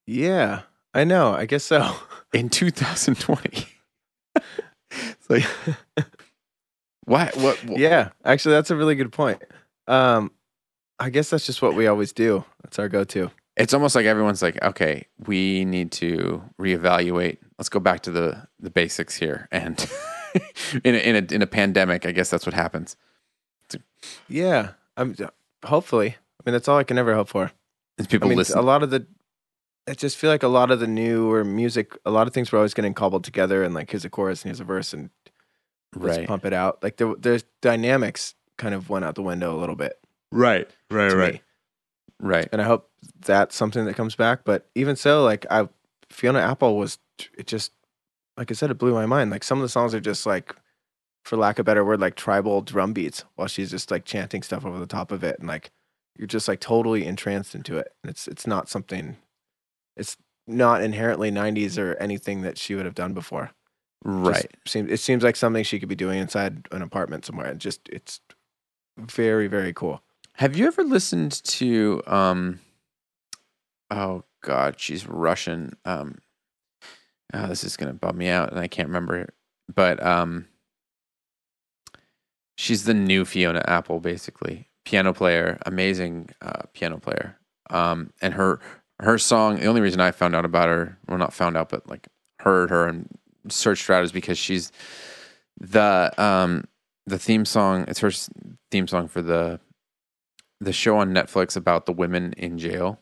[0.06, 0.62] Yeah,
[0.94, 1.34] I know.
[1.34, 1.94] I guess so.
[2.32, 3.66] in 2020.
[5.10, 6.06] it's like
[7.04, 9.42] what what, what yeah, actually, that's a really good point.
[9.86, 10.30] Um,
[10.98, 12.44] I guess that's just what we always do.
[12.62, 13.30] That's our go-to.
[13.56, 17.38] it's almost like everyone's like, okay, we need to reevaluate.
[17.58, 19.48] Let's go back to the the basics here.
[19.50, 19.84] And
[20.84, 22.96] in a, in a in a pandemic, I guess that's what happens.
[24.28, 25.16] Yeah, I'm.
[25.64, 27.52] Hopefully, I mean, that's all I can ever hope for.
[27.98, 28.58] Is I people mean, listen.
[28.58, 29.06] a lot of the.
[29.88, 32.58] I just feel like a lot of the newer music, a lot of things were
[32.58, 35.10] always getting cobbled together, and like here's a chorus and here's a verse, and
[35.96, 36.82] let's right, pump it out.
[36.82, 39.98] Like the the dynamics kind of went out the window a little bit.
[40.30, 41.42] right, right, right, me.
[42.20, 42.48] right.
[42.52, 42.90] and I hope
[43.24, 44.44] that's something that comes back.
[44.44, 45.68] But even so, like I,
[46.10, 46.98] Fiona Apple was,
[47.36, 47.72] it just,
[48.36, 49.30] like I said, it blew my mind.
[49.30, 50.54] Like some of the songs are just like,
[51.24, 54.42] for lack of a better word, like tribal drum beats, while she's just like chanting
[54.42, 55.70] stuff over the top of it, and like
[56.16, 57.92] you're just like totally entranced into it.
[58.02, 59.16] And it's it's not something,
[59.96, 63.50] it's not inherently '90s or anything that she would have done before.
[64.04, 64.50] Just Right.
[64.66, 67.46] seems it seems like something she could be doing inside an apartment somewhere.
[67.46, 68.20] And just it's
[68.98, 70.02] very very cool.
[70.34, 72.58] Have you ever listened to um
[73.90, 75.76] oh god, she's Russian.
[75.84, 76.18] Um
[77.32, 79.28] oh, this is gonna bum me out and I can't remember
[79.72, 80.46] but um
[82.56, 84.68] she's the new Fiona Apple basically.
[84.84, 87.38] Piano player, amazing uh piano player.
[87.70, 88.60] Um and her
[89.00, 91.88] her song the only reason I found out about her, well not found out, but
[91.88, 92.08] like
[92.40, 93.08] heard her and
[93.48, 94.70] searched her out is because she's
[95.60, 96.64] the um
[97.06, 98.10] the theme song it's her
[98.70, 99.58] theme song for the
[100.60, 103.00] the show on Netflix about the women in jail.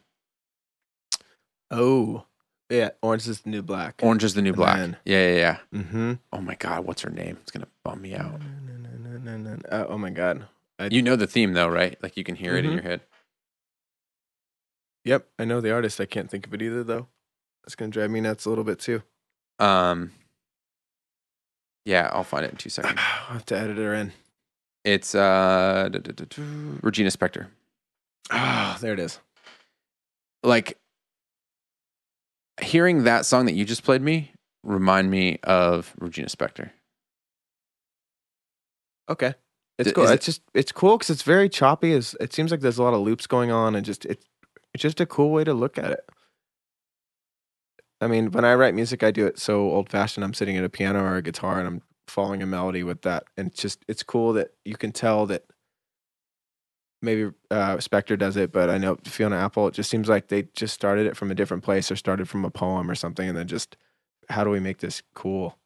[1.71, 2.25] Oh,
[2.71, 4.01] yeah, Orange is the New Black.
[4.03, 4.79] Orange is the New Black.
[5.05, 5.59] yeah, yeah, yeah.
[5.75, 6.13] Mm-hmm.
[6.33, 7.37] Oh my god, what's her name?
[7.43, 8.41] It's gonna bum me out.
[9.71, 10.47] Uh, oh my god.
[10.79, 11.97] I, You know the theme though, right?
[12.03, 12.75] Like you can hear it in Mhm.
[12.75, 13.01] your head.
[15.05, 16.01] Yep, I know the artist.
[16.01, 17.09] I can't think of it either though.
[17.65, 19.03] It's gonna drive me nuts a little bit too.
[19.59, 20.13] Um,
[21.85, 22.95] yeah, I'll find it in two seconds.
[22.99, 24.13] I'll have to edit her in.
[24.85, 26.43] It's uh, duh, duh, duh,
[26.83, 27.49] Regina Spektor.
[28.31, 29.19] Ah, there it is.
[30.43, 30.79] Like
[32.63, 34.33] hearing that song that you just played me
[34.65, 36.71] remind me of Regina Spektor.
[39.09, 39.35] Okay,
[39.79, 40.05] it's D- cool.
[40.05, 41.93] is it- It's just it's cool because it's very choppy.
[41.93, 44.25] It's, it seems like there's a lot of loops going on, and just it's
[44.75, 46.05] it's just a cool way to look at it.
[48.01, 50.25] I mean, when I write music, I do it so old fashioned.
[50.25, 53.25] I'm sitting at a piano or a guitar, and I'm following a melody with that,
[53.37, 55.45] and it's just it's cool that you can tell that
[57.03, 59.69] maybe uh, Spektor does it, but I know Fiona Apple.
[59.69, 62.45] It just seems like they just started it from a different place, or started from
[62.45, 63.77] a poem or something, and then just
[64.29, 65.59] how do we make this cool?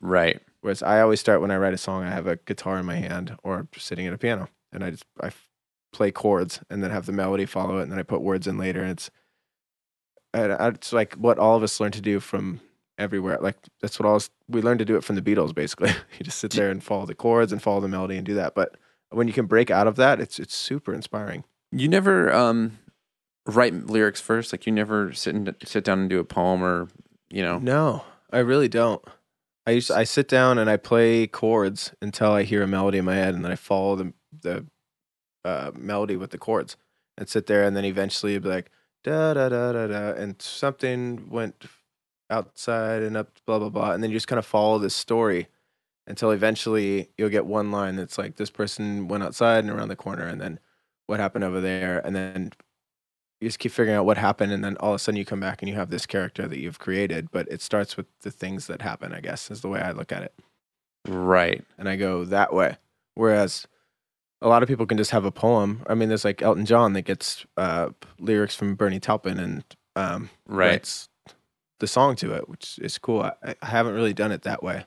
[0.00, 0.40] Right.
[0.62, 2.96] Whereas I always start when I write a song, I have a guitar in my
[2.96, 5.30] hand or sitting at a piano, and I just I
[5.92, 8.58] play chords and then have the melody follow it, and then I put words in
[8.58, 8.80] later.
[8.82, 9.10] And it's
[10.34, 12.60] it's like what all of us learn to do from
[12.98, 13.38] everywhere.
[13.40, 15.54] Like that's what all us, we learned to do it from the Beatles.
[15.54, 18.34] Basically, you just sit there and follow the chords and follow the melody and do
[18.34, 18.54] that.
[18.54, 18.76] But
[19.10, 21.44] when you can break out of that, it's it's super inspiring.
[21.72, 22.78] You never um
[23.46, 24.52] write lyrics first.
[24.52, 26.88] Like you never sit and sit down and do a poem or
[27.30, 27.58] you know.
[27.58, 29.02] No, I really don't.
[29.66, 33.04] I used I sit down and I play chords until I hear a melody in
[33.04, 34.66] my head, and then I follow the the
[35.44, 36.76] uh, melody with the chords,
[37.18, 38.70] and sit there, and then eventually be like
[39.04, 41.64] da da da da da, and something went
[42.30, 45.48] outside and up, blah blah blah, and then you just kind of follow this story
[46.06, 49.96] until eventually you'll get one line that's like this person went outside and around the
[49.96, 50.58] corner, and then
[51.06, 52.52] what happened over there, and then
[53.40, 55.40] you just keep figuring out what happened and then all of a sudden you come
[55.40, 58.66] back and you have this character that you've created but it starts with the things
[58.66, 60.34] that happen i guess is the way i look at it
[61.08, 61.64] Right.
[61.78, 62.76] and i go that way
[63.14, 63.66] whereas
[64.42, 66.92] a lot of people can just have a poem i mean there's like elton john
[66.94, 69.64] that gets uh, lyrics from bernie taupin and
[69.96, 70.70] um, Right.
[70.70, 71.08] writes
[71.80, 74.84] the song to it which is cool I, I haven't really done it that way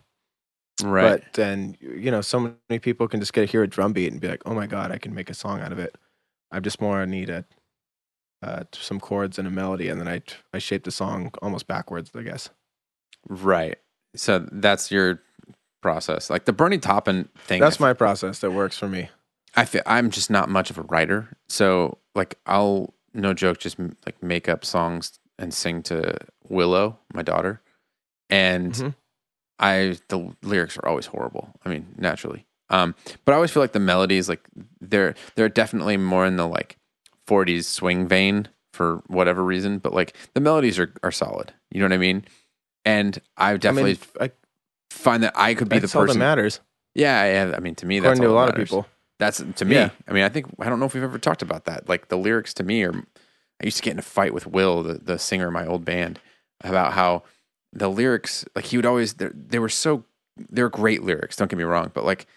[0.84, 1.22] Right.
[1.24, 4.12] but then you know so many people can just get to hear a drum beat
[4.12, 5.96] and be like oh my god i can make a song out of it
[6.52, 7.46] i just more need a
[8.44, 10.22] uh, some chords and a melody and then i
[10.54, 12.50] i shape the song almost backwards i guess
[13.30, 13.78] right.
[14.16, 15.22] So that's your
[15.82, 16.30] process.
[16.30, 17.60] Like the Bernie Taupin thing.
[17.62, 19.10] that's my process that works for me
[19.56, 23.78] I feel I'm just not much of a writer, so like I'll no joke just
[24.06, 26.18] like make up songs and sing to
[26.50, 27.62] Willow, my daughter,
[28.30, 28.96] and Mhm.
[29.60, 31.54] I the lyrics are always horrible.
[31.66, 34.42] I mean, naturally, um, but I always feel like the melodies like
[34.82, 36.78] they're they're definitely more in the like
[37.28, 41.54] 40s swing vein for whatever reason, but like the melodies are are solid.
[41.72, 42.26] You know what I mean?
[42.86, 44.32] And I definitely I mean, I,
[44.92, 46.20] find that I could be the that's all that person.
[46.20, 46.60] matters.
[46.96, 47.56] Yeah, yeah.
[47.56, 48.88] I mean, to me, that's According to a all lot that of people.
[49.20, 49.76] That's to me.
[49.76, 49.90] Yeah.
[50.08, 51.88] I mean, I think I don't know if we've ever talked about that.
[51.88, 52.94] Like the lyrics to me are.
[53.62, 55.86] I used to get in a fight with Will, the the singer of my old
[55.86, 56.20] band,
[56.62, 57.24] about how
[57.72, 60.04] the lyrics, like he would always, they're- were so,
[60.50, 61.36] they're great lyrics.
[61.38, 62.28] Don't get me wrong, but like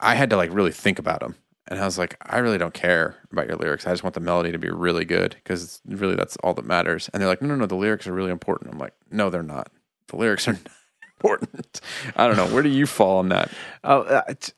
[0.00, 1.36] I had to like really think about them,
[1.68, 3.86] and I was like, I really don't care about your lyrics.
[3.86, 7.08] I just want the melody to be really good because really that's all that matters.
[7.12, 8.72] And they're like, no, no, no, the lyrics are really important.
[8.72, 9.70] I'm like, no, they're not.
[10.08, 10.68] The lyrics are not
[11.18, 11.80] important.
[12.16, 12.46] I don't know.
[12.52, 13.50] Where do you fall on that?
[13.84, 14.52] Oh, uh, t-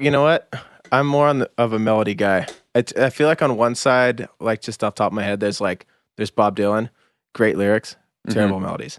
[0.00, 0.52] you know what?
[0.92, 2.46] I'm more on the, of a melody guy.
[2.74, 5.22] I, t- I feel like on one side, like just off the top of my
[5.22, 5.86] head, there's like
[6.16, 6.90] there's Bob Dylan,
[7.34, 7.96] great lyrics,
[8.28, 8.98] terrible melodies.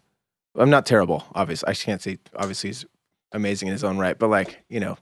[0.55, 1.69] I'm not terrible, obviously.
[1.69, 2.85] I can't say obviously he's
[3.33, 4.97] amazing in his own right, but like you know,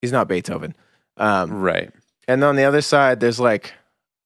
[0.00, 0.74] he's not Beethoven.
[1.16, 1.90] Um, Right.
[2.28, 3.72] and on the other side, there's like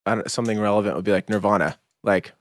[0.07, 1.79] I don't, something relevant would be like Nirvana.
[2.05, 2.33] Like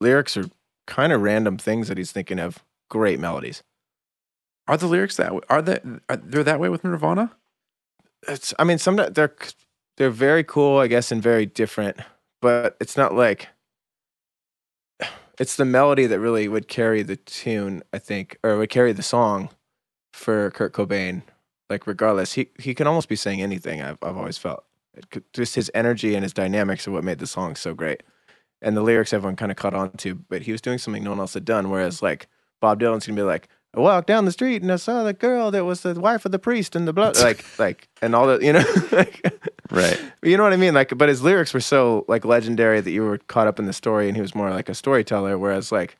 [0.00, 0.46] lyrics are
[0.86, 2.64] kind of random things that he's thinking of.
[2.90, 3.62] Great melodies.
[4.68, 5.40] Are the lyrics that way?
[5.50, 7.32] Are they are, they're that way with Nirvana?
[8.28, 9.34] It's I mean some they're
[9.96, 11.98] they're very cool I guess and very different
[12.42, 13.48] but it's not like
[15.38, 19.02] it's the melody that really would carry the tune I think or would carry the
[19.02, 19.50] song
[20.12, 21.22] for Kurt Cobain
[21.70, 22.34] like regardless.
[22.34, 24.64] He he can almost be saying anything I've I've always felt.
[25.10, 28.02] Could- just his energy and his dynamics are what made the song so great.
[28.62, 31.10] And the lyrics everyone kind of caught on to but he was doing something no
[31.10, 32.28] one else had done whereas like
[32.60, 35.50] Bob Dylan's gonna be like I walked down the street and I saw the girl
[35.50, 38.44] that was the wife of the priest and the blood like like and all the
[38.44, 39.20] you know like,
[39.70, 40.00] Right.
[40.22, 43.02] you know what I mean like but his lyrics were so like legendary that you
[43.02, 45.96] were caught up in the story and he was more like a storyteller whereas like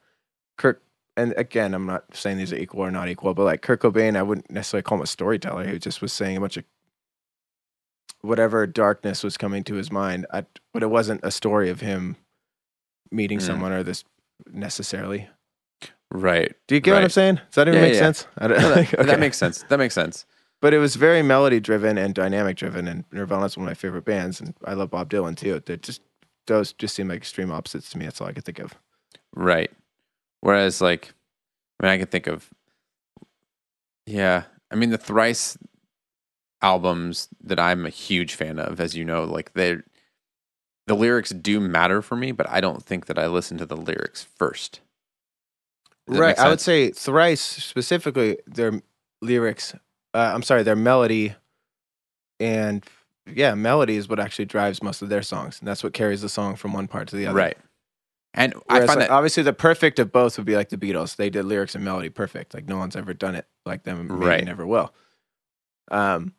[0.56, 0.82] Kirk,
[1.16, 4.16] and again I'm not saying these are equal or not equal but like Kurt Cobain
[4.16, 6.64] I wouldn't necessarily call him a storyteller he just was saying a bunch of
[8.20, 12.16] whatever darkness was coming to his mind I, but it wasn't a story of him
[13.10, 13.42] meeting Mm.
[13.42, 14.04] someone or this
[14.52, 15.28] necessarily
[16.10, 16.54] Right.
[16.68, 18.00] do you get what I'm saying does that even Yeah, make yeah.
[18.00, 19.02] sense I don't, No, that, okay.
[19.04, 19.64] that makes sense.
[19.68, 20.26] That makes sense.
[20.60, 24.04] but it was very melody driven and dynamic driven and nirvana's one of my favorite
[24.04, 26.00] bands and i love bob dylan too they just
[26.46, 28.74] those just seem like extreme opposites to me that's all i could think of
[29.36, 29.70] Right.
[30.42, 31.12] Whereas, like,
[31.80, 32.48] I mean, I can think of,
[34.06, 34.44] yeah.
[34.70, 35.58] I mean, the Thrice
[36.62, 39.78] albums that I'm a huge fan of, as you know, like they,
[40.86, 43.76] the lyrics do matter for me, but I don't think that I listen to the
[43.76, 44.80] lyrics first.
[46.06, 48.82] Right i would say thrice specifically their
[49.22, 49.74] lyrics
[50.12, 51.34] uh, i'm sorry their melody
[52.38, 52.84] and
[53.26, 56.28] yeah melody is what actually drives most of their songs and that's what carries the
[56.28, 57.56] song from one part to the other Right.
[58.36, 61.14] And I find like, that obviously the perfect of both would be like the Beatles.
[61.14, 62.52] They did lyrics and melody perfect.
[62.52, 64.08] Like no one's ever done it like them.
[64.08, 64.44] Maybe Right.
[64.44, 64.92] never will.
[65.90, 66.34] Um,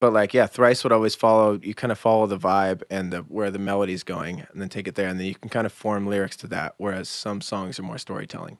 [0.00, 1.60] but like yeah, thrice would always follow.
[1.62, 4.88] You kind of follow the vibe and the where the melody's going, and then take
[4.88, 6.74] it there, and then you can kind of form lyrics to that.
[6.78, 8.58] Whereas some songs are more storytelling.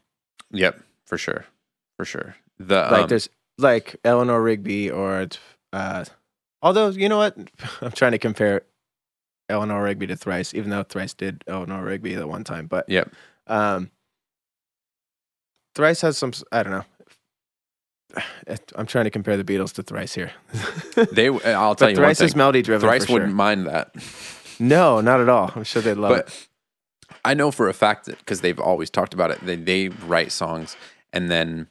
[0.53, 1.47] Yep, for sure,
[1.97, 2.37] for sure.
[2.59, 5.29] The Like um, there's like Eleanor Rigby or
[5.73, 6.05] uh,
[6.63, 7.37] although you know what,
[7.81, 8.63] I'm trying to compare
[9.49, 13.13] Eleanor Rigby to Thrice, even though Thrice did Eleanor Rigby at one time, but Yep.
[13.47, 13.91] Um,
[15.75, 16.33] Thrice has some.
[16.53, 18.23] I don't know.
[18.77, 20.33] I'm trying to compare the Beatles to Thrice here.
[21.13, 21.29] they.
[21.29, 22.89] I'll tell but you Thrice is melody driven.
[22.89, 23.15] Thrice sure.
[23.15, 23.95] wouldn't mind that.
[24.59, 25.51] No, not at all.
[25.55, 26.49] I'm sure they'd love but it.
[27.25, 30.33] I know for a fact that because they've always talked about it, they they write
[30.33, 30.77] songs
[31.13, 31.69] and then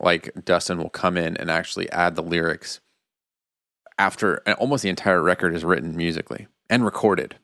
[0.00, 2.80] like Dustin will come in and actually add the lyrics
[3.98, 7.36] after almost the entire record is written musically and recorded.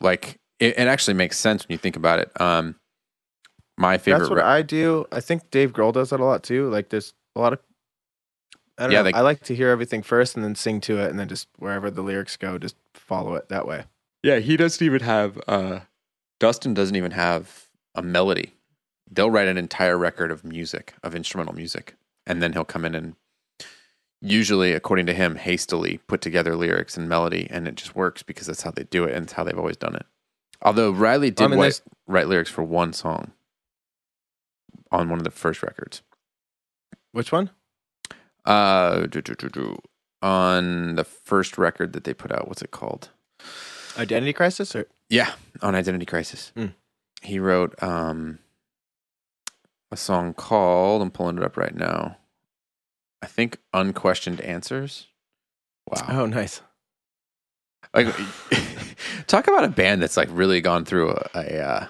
[0.00, 2.40] Like it, it actually makes sense when you think about it.
[2.40, 2.76] Um,
[3.78, 5.06] my favorite, That's what re- I do.
[5.12, 6.68] I think Dave Grohl does that a lot too.
[6.70, 7.60] Like there's a lot of.
[8.78, 9.04] I don't Yeah, know.
[9.04, 11.48] like- I like to hear everything first and then sing to it, and then just
[11.58, 13.84] wherever the lyrics go, just follow it that way.
[14.22, 15.80] Yeah, he doesn't even have uh
[16.38, 18.54] Dustin doesn't even have a melody.
[19.10, 21.94] They'll write an entire record of music, of instrumental music,
[22.26, 23.14] and then he'll come in and
[24.20, 28.46] usually, according to him, hastily put together lyrics and melody, and it just works because
[28.46, 30.06] that's how they do it and it's how they've always done it.
[30.62, 33.32] Although Riley did I mean, write, write lyrics for one song
[34.90, 36.02] on one of the first records.
[37.12, 37.50] Which one?
[38.44, 39.78] Uh, do, do, do, do.
[40.22, 43.10] on the first record that they put out, what's it called?
[43.98, 45.32] Identity Crisis or Yeah,
[45.62, 46.52] on Identity Crisis.
[46.56, 46.74] Mm.
[47.22, 48.38] He wrote um,
[49.90, 52.16] a song called, I'm pulling it up right now.
[53.22, 55.06] I think Unquestioned Answers.
[55.88, 56.06] Wow.
[56.08, 56.60] Oh, nice.
[57.94, 58.08] Like,
[59.26, 61.28] talk about a band that's like really gone through a.
[61.34, 61.86] a, uh,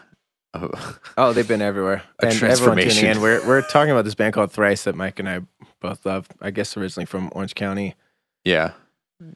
[0.54, 0.78] a
[1.18, 2.02] Oh, they've been everywhere.
[2.22, 3.06] A and transformation.
[3.08, 3.20] in.
[3.20, 5.40] We're we're talking about this band called Thrice that Mike and I
[5.80, 6.28] both love.
[6.40, 7.94] I guess originally from Orange County.
[8.44, 8.72] yeah,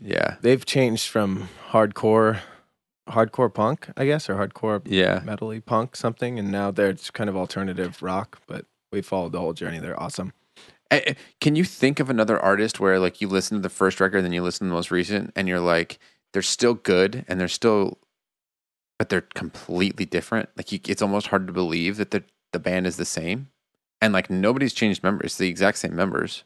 [0.00, 2.40] yeah, They've changed from hardcore,
[3.10, 5.20] hardcore punk, I guess, or hardcore yeah.
[5.20, 8.40] metally punk something, and now they're just kind of alternative rock.
[8.46, 9.78] But we followed the whole journey.
[9.78, 10.32] They're awesome.
[11.40, 14.32] Can you think of another artist where like you listen to the first record, then
[14.32, 15.98] you listen to the most recent, and you're like,
[16.32, 17.98] they're still good, and they're still,
[18.98, 20.48] but they're completely different.
[20.56, 23.48] Like you, it's almost hard to believe that the the band is the same,
[24.00, 25.26] and like nobody's changed members.
[25.26, 26.44] It's the exact same members.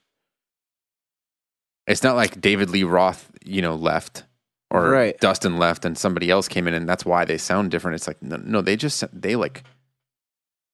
[1.86, 4.24] It's not like David Lee Roth, you know, left
[4.74, 5.18] or Right.
[5.20, 7.94] Dustin left and somebody else came in and that's why they sound different.
[7.96, 9.64] It's like no, no they just they like.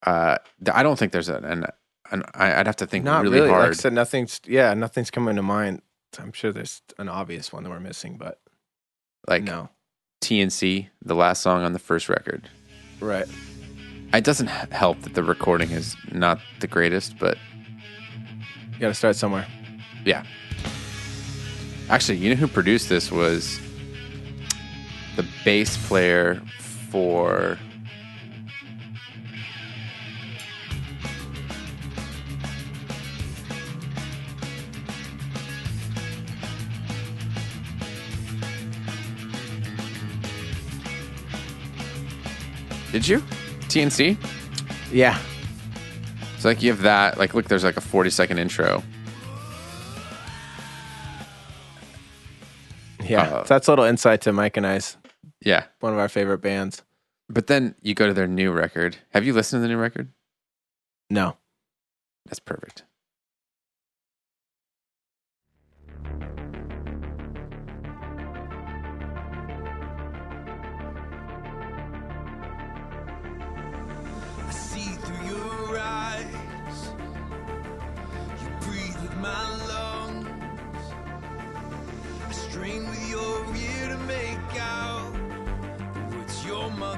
[0.05, 0.38] Uh,
[0.72, 1.66] I don't think there's an, an,
[2.11, 3.51] an I'd have to think Not really, really.
[3.53, 4.40] Like I said, nothing's.
[4.46, 5.82] Yeah, nothing's coming to mind.
[6.18, 8.40] I'm sure there's an obvious one that we're missing, but
[9.28, 9.68] like no.
[10.22, 12.48] TNC, the last song on the first record.
[13.01, 13.26] Right.
[14.12, 17.38] It doesn't help that the recording is not the greatest, but
[18.74, 19.46] You got to start somewhere.
[20.05, 20.24] yeah.
[21.88, 23.61] Actually, you know who produced this was
[25.21, 26.41] the bass player
[26.89, 27.59] for
[42.93, 43.21] Did you?
[43.68, 44.16] TNC?
[44.91, 45.16] Yeah.
[46.39, 48.83] So like you have that, like look, there's like a 40 second intro.
[53.05, 53.23] Yeah.
[53.23, 54.97] Uh, so that's a little insight to Mike and I's
[55.43, 55.64] Yeah.
[55.80, 56.82] one of our favorite bands.
[57.28, 58.97] But then you go to their new record.
[59.11, 60.09] Have you listened to the new record?
[61.09, 61.36] No.
[62.26, 62.84] That's perfect.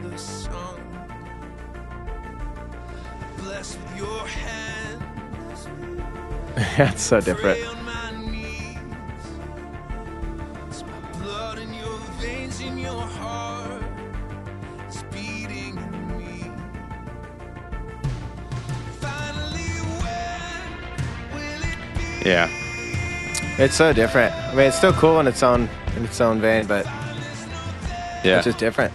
[0.02, 0.78] Your mother sung.
[3.38, 5.02] Blessed with your hand.
[6.76, 7.58] that's so different.
[7.58, 8.78] Pray on my knees.
[10.68, 13.82] It's my blood in your veins, in your heart.
[14.86, 16.50] It's beating in me.
[19.00, 19.70] Finally,
[20.02, 22.28] when will it be?
[22.28, 22.48] Yeah.
[23.58, 24.34] It's so different.
[24.34, 26.86] I mean, it's still cool in its own in its own vein, but
[28.24, 28.36] Yeah.
[28.36, 28.92] it's just different.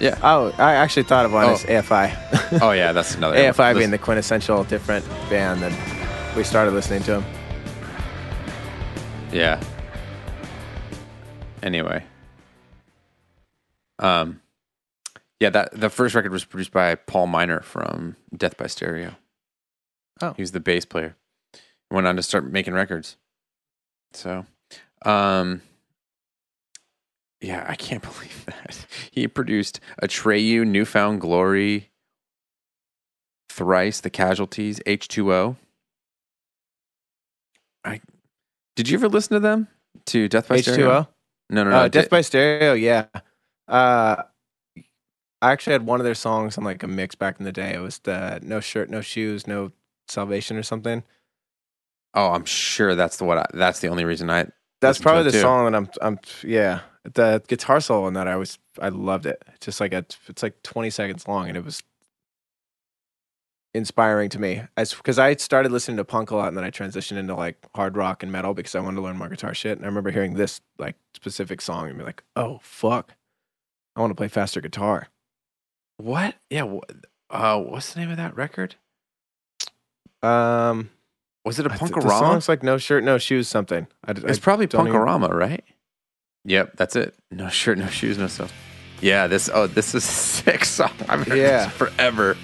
[0.00, 0.18] Yeah.
[0.22, 1.52] Oh, I actually thought of one Oh.
[1.52, 2.58] as AFI.
[2.62, 7.12] Oh yeah, that's another AFI being the quintessential different band that we started listening to
[7.12, 7.24] them.
[9.32, 9.62] Yeah.
[11.62, 12.04] Anyway.
[13.98, 14.40] Um
[15.38, 19.16] yeah, that the first record was produced by Paul Miner from Death by Stereo.
[20.20, 20.32] Oh.
[20.34, 21.16] He was the bass player.
[21.90, 23.16] Went on to start making records.
[24.12, 24.46] So
[25.04, 25.62] um
[27.40, 28.86] yeah, I can't believe that.
[29.10, 31.90] He produced Atreyu, New Found Glory,
[33.50, 35.56] Thrice, The Casualties, H2O.
[37.84, 38.00] I
[38.76, 39.68] did you ever listen to them?
[40.06, 41.02] To Death by Stereo?
[41.02, 41.08] H2O.
[41.50, 41.76] No, no, no.
[41.76, 43.06] Uh, Death by Stereo, yeah.
[43.66, 44.22] Uh,
[45.42, 47.74] I actually had one of their songs on like a mix back in the day.
[47.74, 49.72] It was the No Shirt, No Shoes, No
[50.08, 51.02] Salvation or something.
[52.14, 53.38] oh, I'm sure that's the what.
[53.38, 54.46] I, that's the only reason I.
[54.80, 55.40] That's probably the too.
[55.40, 55.88] song that I'm.
[56.02, 56.18] I'm.
[56.42, 58.58] Yeah, the guitar solo in that I was.
[58.80, 59.42] I loved it.
[59.54, 60.04] It's just like a.
[60.28, 61.82] It's like 20 seconds long, and it was
[63.74, 64.62] inspiring to me.
[64.76, 67.56] As because I started listening to punk a lot, and then I transitioned into like
[67.74, 69.76] hard rock and metal because I wanted to learn more guitar shit.
[69.78, 73.12] And I remember hearing this like specific song and be like, "Oh fuck,
[73.96, 75.08] I want to play faster guitar."
[75.98, 76.34] What?
[76.48, 76.66] Yeah.
[76.66, 76.94] wh-
[77.30, 78.74] Uh, what's the name of that record?
[80.22, 80.90] Um,
[81.44, 82.08] Was it a Punk-O-Rama?
[82.10, 83.86] The song's like "No Shirt, No Shoes" something.
[84.04, 85.64] I, d- I it's probably don't even- Punk-O-Rama, right?
[86.44, 87.14] Yep, that's it.
[87.30, 88.52] No shirt, no shoes, no stuff.
[89.00, 89.48] Yeah, this.
[89.52, 90.90] Oh, this is sick song.
[91.08, 91.64] I've heard Yeah.
[91.66, 92.36] this forever.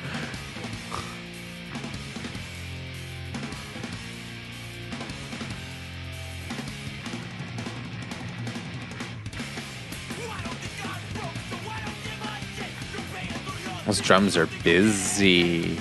[13.86, 15.78] Those drums are busy.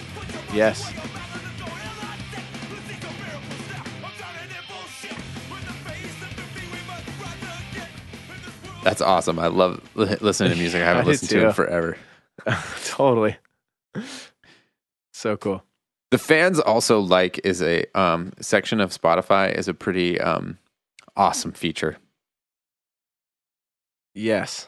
[0.53, 0.93] Yes.
[8.85, 9.39] That's awesome.
[9.39, 11.97] I love li- listening to music I haven't I listened to in forever.
[12.85, 13.35] totally.
[15.11, 15.63] So cool.
[16.11, 20.59] The fans also like is a um, section of Spotify is a pretty um,
[21.17, 21.97] awesome feature.
[24.13, 24.67] Yes,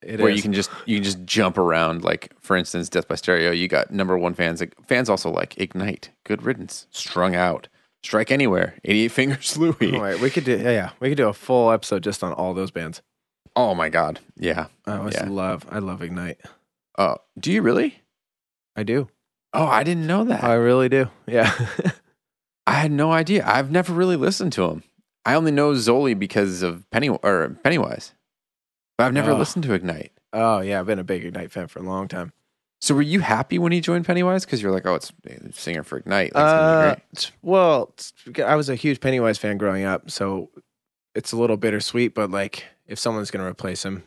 [0.00, 0.36] it where is.
[0.36, 2.04] you can just you can just jump around.
[2.04, 3.50] Like for instance, Death by Stereo.
[3.50, 4.62] You got number one fans.
[4.86, 7.66] Fans also like Ignite, Good Riddance, Strung Out,
[8.04, 9.96] Strike Anywhere, Eighty Eight Fingers Louie.
[9.96, 12.32] All right, we could do yeah, yeah, we could do a full episode just on
[12.32, 13.02] all those bands.
[13.56, 14.66] Oh my god, yeah.
[14.86, 15.28] I always Yeah.
[15.28, 16.38] love I love Ignite.
[16.98, 18.02] Oh, do you really?
[18.76, 19.08] I do.
[19.52, 20.44] Oh, I didn't know that.
[20.44, 21.08] I really do.
[21.26, 21.50] Yeah.
[22.66, 23.44] I had no idea.
[23.46, 24.82] I've never really listened to him.
[25.24, 28.12] I only know Zoli because of Penny or Pennywise,
[28.98, 29.36] but I've never Oh.
[29.38, 30.12] listened to Ignite.
[30.32, 32.32] oh yeah, I've been a big Ignite fan for a long time.
[32.82, 34.44] So were you happy when he joined Pennywise?
[34.44, 36.34] Because you're like, oh, it's a singer for Ignite.
[36.34, 37.94] Like, it's gonna be Uh, well,
[38.44, 40.50] I was a huge Pennywise fan growing up, so
[41.16, 42.14] it's a little bittersweet.
[42.14, 44.04] But like, if someone's going to replace him,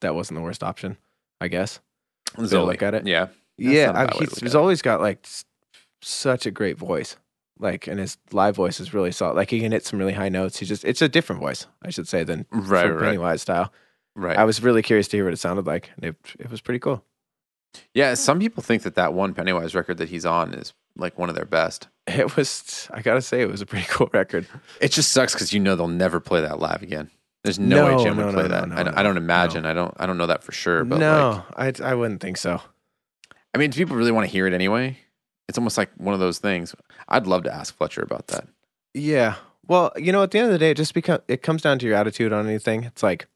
[0.00, 0.96] that wasn't the worst option,
[1.40, 1.80] I guess.
[2.38, 2.66] way Zoli.
[2.66, 3.06] look at it.
[3.06, 3.28] Yeah.
[3.58, 5.44] yeah, not a I, bad way to he's, he's always got like s-
[6.02, 7.16] such a great voice,
[7.58, 9.34] like, and his live voice is really solid.
[9.36, 10.58] Like, he can hit some really high notes.
[10.58, 13.72] He just, it's a different voice, I should say, than Right, from right, Pennywise style.
[14.16, 14.36] right.
[14.36, 16.80] I was really curious to hear what it sounded like, and it, it was pretty
[16.80, 17.04] cool.
[17.94, 18.14] yeah, hmm.
[18.16, 21.34] some people think that that one Pennywise record that he's on is like one of
[21.34, 21.88] their best.
[22.06, 24.46] It was, I gotta say, it was a pretty cool record.
[24.78, 27.10] It just sucks because you know they'll never play that live again.
[27.44, 28.64] There's no, No, way Jim no, would play no, that.
[28.64, 29.64] I, no, I don't imagine.
[29.64, 29.94] I don't.
[29.98, 30.84] I don't know that for sure.
[30.84, 32.60] But no, like, I, I wouldn't think so.
[33.54, 34.98] I mean, do people really want to hear it anyway?
[35.48, 36.74] It's almost like one of those things.
[37.08, 38.46] I'd love to ask Fletcher about that.
[38.92, 39.36] Yeah.
[39.66, 41.78] Well, you know, at the end of the day, it just become it comes down
[41.78, 42.84] to your attitude on anything.
[42.84, 43.28] It's like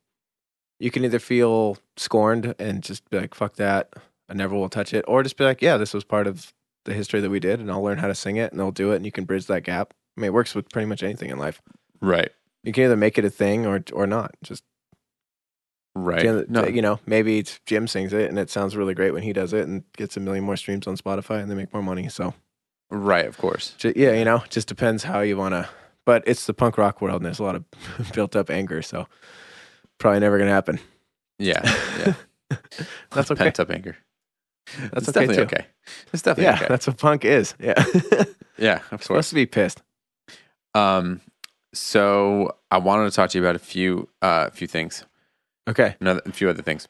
[0.78, 3.94] you can either feel scorned and just be like, "Fuck that,"
[4.28, 6.52] I never will touch it, or just be like, "Yeah, this was part of
[6.88, 8.92] the history that we did, and I'll learn how to sing it, and I'll do
[8.92, 11.30] it, and you can bridge that gap." I mean, it works with pretty much anything
[11.30, 11.60] in life.
[12.00, 12.30] Right.
[12.64, 14.34] You can either make it a thing or or not.
[14.42, 14.64] Just
[15.94, 16.18] Right.
[16.18, 16.66] at the end of the- No.
[16.68, 19.52] you know, maybe it's Jim sings it and it sounds really great when he does
[19.52, 22.08] it, and gets a million more streams on Spotify, and they make more money.
[22.08, 22.34] So
[22.90, 23.26] Right.
[23.26, 23.74] Of course.
[23.78, 25.68] Ju- yeah, you know, just depends how you want to.
[26.06, 27.64] But it's the punk rock world, and there's a lot of
[28.14, 29.06] built up anger, so
[29.98, 30.78] probably never gonna happen.
[31.38, 31.60] Yeah.
[31.98, 32.14] Yeah.
[33.10, 33.44] That's okay.
[33.44, 33.96] Pent up anger.
[34.92, 35.42] That's it's okay definitely too.
[35.42, 35.66] okay.
[36.12, 36.66] It's definitely Yeah, okay.
[36.68, 37.54] that's what punk is.
[37.60, 37.82] Yeah,
[38.58, 38.80] Yeah.
[38.90, 39.82] Of supposed to be pissed.
[40.74, 41.20] Um.
[41.74, 45.04] So I wanted to talk to you about a few, uh, a few things.
[45.68, 46.88] Okay, another a few other things.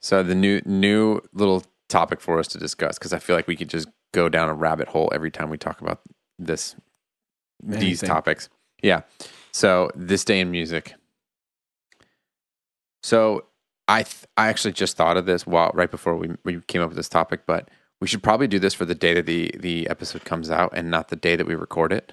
[0.00, 3.56] So the new new little topic for us to discuss because I feel like we
[3.56, 6.00] could just go down a rabbit hole every time we talk about
[6.38, 6.76] this
[7.62, 8.48] these topics.
[8.82, 9.02] Yeah.
[9.52, 10.94] So this day in music.
[13.02, 13.44] So
[13.88, 16.88] I th- I actually just thought of this while right before we we came up
[16.88, 17.68] with this topic, but
[18.00, 20.90] we should probably do this for the day that the the episode comes out and
[20.90, 22.12] not the day that we record it.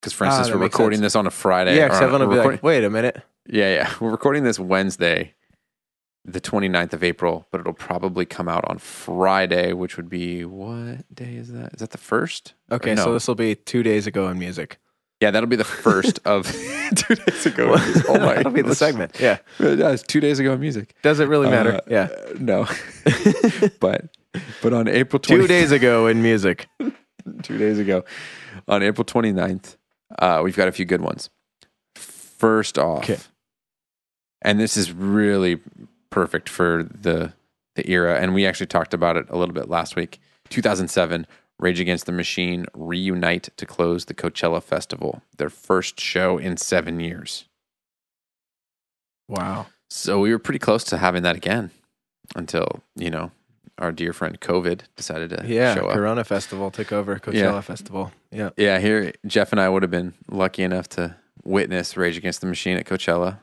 [0.00, 1.12] Because for Ah, instance, that we're recording sense.
[1.12, 1.76] this on a Friday.
[1.76, 3.94] yeah, because on- everyone will be recording- like, "Wait a minute." yeah, yeah.
[4.00, 5.34] We're recording this Wednesday,
[6.24, 11.12] the 29th of April, but it'll probably come out on Friday, which would be what
[11.14, 11.72] day is that?
[11.74, 12.54] Is that the first?
[12.70, 13.04] Okay, no.
[13.04, 14.78] so this will be two days ago in music.
[15.20, 16.46] Yeah, that'll be the first of
[16.96, 17.74] two days ago.
[18.08, 19.18] oh my, That'll be the segment.
[19.20, 20.94] Yeah, Yeah, it's two days ago in music.
[21.02, 21.74] does it really matter?
[21.74, 22.08] Uh, yeah,
[22.38, 22.66] no,
[23.80, 24.16] but
[24.62, 26.68] but on April 20, two days ago in music.
[27.42, 28.04] two days ago,
[28.68, 29.76] on April 29th,
[30.18, 31.30] uh, we've got a few good ones.
[31.94, 33.18] First off, Okay.
[34.42, 35.60] and this is really
[36.10, 37.32] perfect for the
[37.74, 40.20] the era, and we actually talked about it a little bit last week.
[40.50, 41.26] 2007,
[41.58, 47.00] Rage Against the Machine reunite to close the Coachella Festival, their first show in seven
[47.00, 47.46] years.
[49.28, 49.66] Wow.
[49.90, 51.70] So we were pretty close to having that again
[52.36, 53.30] until you know
[53.78, 55.94] our dear friend COVID decided to Yeah, show up.
[55.94, 57.60] Corona Festival took over Coachella Yeah.
[57.60, 58.12] Festival.
[58.30, 58.50] Yeah.
[58.56, 62.46] Yeah, here Jeff and I would have been lucky enough to witness Rage Against the
[62.46, 63.38] Machine at Coachella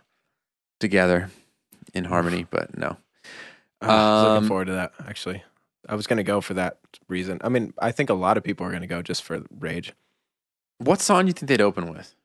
[0.79, 1.29] together
[1.93, 2.97] in harmony, but no.
[3.81, 4.91] I was Um, looking forward to that.
[5.07, 5.43] Actually,
[5.87, 7.39] I was going to go for that reason.
[7.43, 9.93] I mean, I think a lot of people are going to go just for Rage.
[10.79, 12.15] What song do you think they'd open with?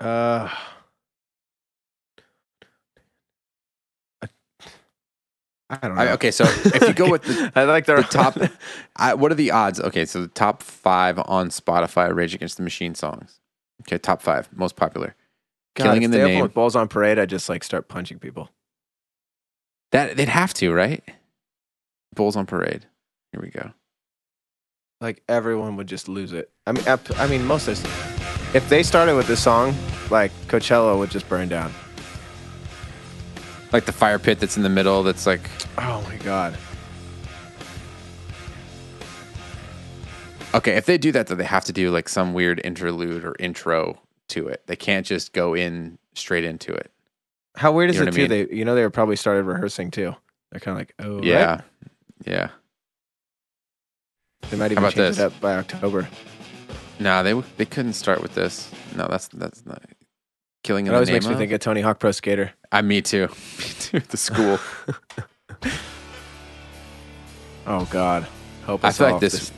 [0.00, 0.50] Uh,
[5.70, 6.02] I, don't know.
[6.02, 8.36] I, okay, so if you go with the, I like their the top,
[8.96, 9.80] I, what are the odds?
[9.80, 13.40] Okay, so the top five on Spotify Rage Against the Machine songs.
[13.82, 15.14] Okay, top five most popular.
[15.74, 16.42] God, Killing in the Name.
[16.42, 17.18] with balls on parade.
[17.18, 18.50] I just like start punching people.
[19.94, 21.04] That they'd have to, right?
[22.16, 22.84] Bulls on Parade.
[23.30, 23.70] Here we go.
[25.00, 26.50] Like everyone would just lose it.
[26.66, 28.54] I mean, ep- I mean, most of this.
[28.56, 29.72] If they started with this song,
[30.10, 31.72] like Coachella would just burn down.
[33.72, 35.04] Like the fire pit that's in the middle.
[35.04, 36.58] That's like Oh my god.
[40.54, 43.36] Okay, if they do that, though, they have to do like some weird interlude or
[43.38, 44.64] intro to it.
[44.66, 46.90] They can't just go in straight into it.
[47.56, 48.46] How weird is You know it what I too?
[48.46, 50.14] They, you know, they were probably started rehearsing too.
[50.50, 51.24] They're kind of like, oh, right.
[51.24, 51.60] Yeah,
[52.24, 52.48] yeah.
[54.50, 55.18] They might even about change this?
[55.18, 56.08] it up by October.
[57.00, 58.70] No, they they couldn't start with this.
[58.96, 59.82] No, that's that's not.
[60.62, 62.52] Killing It always name makes me think of Tony Hawk Pro Skater.
[62.72, 63.26] I, me too.
[63.58, 64.00] me too.
[64.00, 64.58] The school.
[67.66, 68.26] Oh God,
[68.66, 69.50] help I feel like this.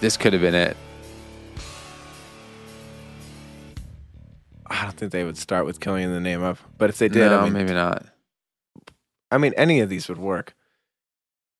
[0.00, 0.76] This could have been it.
[4.68, 7.08] I don't think they would start with killing in the name of, but if they
[7.08, 8.04] did, no, I mean, maybe not.
[9.30, 10.54] I mean, any of these would work.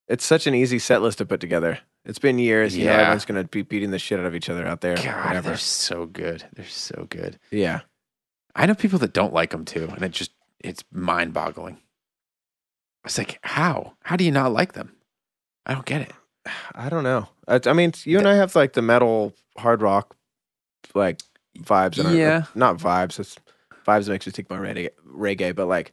[0.09, 1.81] It's such an easy set list to put together.
[2.05, 2.77] It's been years.
[2.77, 2.99] You know, Yeah.
[2.99, 4.95] everyone's going to be beating the shit out of each other out there.
[4.97, 5.49] God, whatever.
[5.49, 6.45] they're so good.
[6.55, 7.39] They're so good.
[7.51, 7.81] Yeah.
[8.55, 10.31] I know people that don't like them too, and it just
[10.61, 11.79] it's mind boggling.
[13.05, 14.93] It's like how how do you not like them?
[15.67, 16.13] I don't get it.
[16.75, 17.29] I don't know.
[17.49, 20.17] I, I mean, you and I have like the metal hard rock
[20.95, 21.21] like
[21.63, 22.05] vibes.
[22.05, 22.45] Our, Yeah.
[22.55, 23.19] not vibes.
[23.21, 23.37] It's
[23.87, 25.93] vibes makes me think more reggae, reggae, but like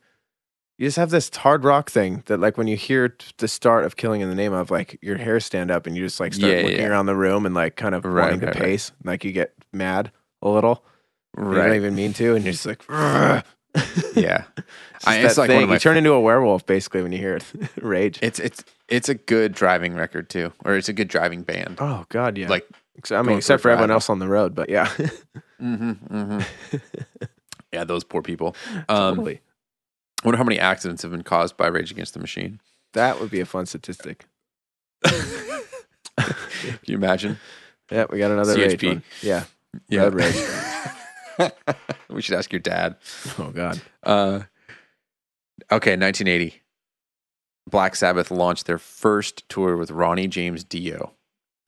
[0.80, 3.96] you just have this hard rock thing that like when you hear the start of
[3.96, 6.52] killing in the name of like your hair stand up and you just like start
[6.52, 6.88] Yeah, looking yeah.
[6.88, 8.64] around the room and like kind of Right, to right, right.
[8.64, 10.12] pace like you get mad
[10.42, 10.84] a little
[11.38, 12.82] you don't even mean to and you're just like.
[14.16, 14.44] Yeah.
[14.96, 15.70] It's, I- it's like thing.
[15.70, 17.44] you turn into a werewolf basically when you hear it
[17.82, 21.78] rage It's it's it's a good driving record too, or it's a good driving band.
[21.80, 22.68] oh god yeah Like
[23.12, 24.86] I mean for except for everyone else on the road but yeah
[25.62, 26.78] mm-hmm, mm-hmm.
[27.74, 28.56] yeah, those poor people.
[28.88, 29.42] Um, totally
[30.24, 32.62] I wonder how many accidents have been caused by Rage Against the Machine.
[32.94, 34.26] that would be a fun statistic
[35.04, 37.40] Can you imagine?
[37.92, 39.04] yeah we got another rage one.
[39.22, 39.44] yeah
[39.90, 40.36] Yeah, Road rage.
[42.10, 42.96] we should ask your dad.
[43.40, 44.42] oh god Uh,
[45.72, 46.62] okay, 1980.
[47.70, 51.14] Black Sabbath launched their first tour with Ronnie James Dio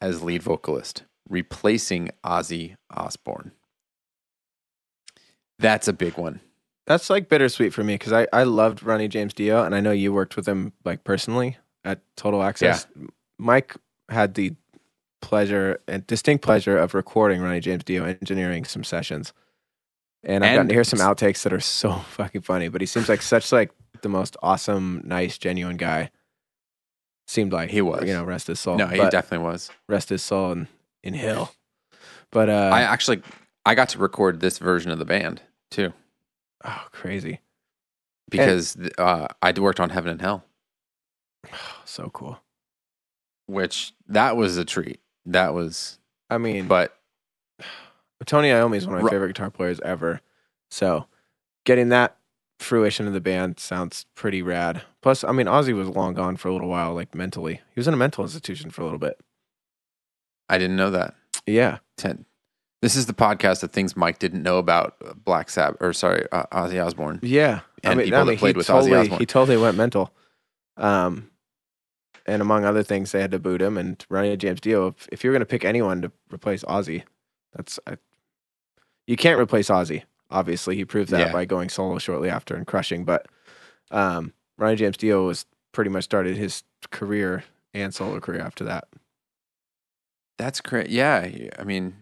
[0.02, 3.52] as lead vocalist, replacing Ozzy Osbourne.
[5.58, 6.42] That's a big one.
[6.86, 9.92] That's like bittersweet for me because I, I loved Ronnie James Dio and I know
[9.92, 12.86] you worked with him like personally at Total Access.
[13.00, 13.08] Yeah.
[13.40, 13.76] Mike
[14.10, 14.54] had the
[15.22, 19.34] pleasure and distinct pleasure of recording Ronnie James Dio engineering some sessions.
[20.26, 23.08] And I've gotten to hear some outtakes that are so fucking funny, but he seems
[23.08, 23.72] like such like
[24.02, 26.10] the most awesome, nice, genuine guy.
[27.28, 28.04] Seemed like He was.
[28.04, 28.78] you know, rest his soul.
[28.78, 29.72] no, he But definitely was.
[29.90, 30.68] rest his soul in,
[31.04, 31.54] in hell.
[32.32, 33.22] But uh, I actually,
[33.66, 35.94] I got to record this version of the band too
[36.64, 37.40] oh, crazy,
[38.30, 40.44] because uh, I worked on Heaven and Hell,
[41.86, 42.40] so cool.
[43.48, 45.00] which that was a treat.
[45.26, 45.98] That was,
[46.30, 46.96] I mean, but
[48.26, 50.22] Tony Iommi is one of my favorite guitar players ever.
[50.70, 51.06] So
[51.66, 52.18] getting that
[52.60, 54.82] fruition of the band sounds pretty rad.
[55.02, 57.56] Plus, I mean, Ozzy was long gone for a little while, like mentally.
[57.56, 59.20] He was in a mental institution for a little bit.
[60.50, 61.14] I didn't know that.
[61.46, 61.80] Yeah.
[61.98, 62.26] Ten.
[62.82, 66.44] This is the podcast of things Mike didn't know about Black Sabbath, or sorry, uh,
[66.52, 67.20] Ozzy Osbourne.
[67.24, 67.62] Yeah.
[67.84, 69.20] I And mean, people I that played with Ozzy totally, Osbourne.
[69.20, 70.14] he totally went mental.
[70.78, 71.32] Um,
[72.28, 73.78] and among other things, they had to boot him.
[73.78, 77.04] And Ronnie James Dio, if, if you're going to pick anyone to replace Ozzy,
[77.56, 77.98] that's I,
[79.08, 80.04] you can't replace Ozzy.
[80.32, 81.32] Obviously, he proved that Yeah.
[81.32, 83.06] by going solo shortly after and crushing.
[83.06, 83.28] But
[83.92, 87.44] um, Ronnie James Dio was pretty much started his career
[87.74, 88.88] and solo career after that.
[90.38, 90.90] That's great.
[90.90, 91.96] Yeah, I mean,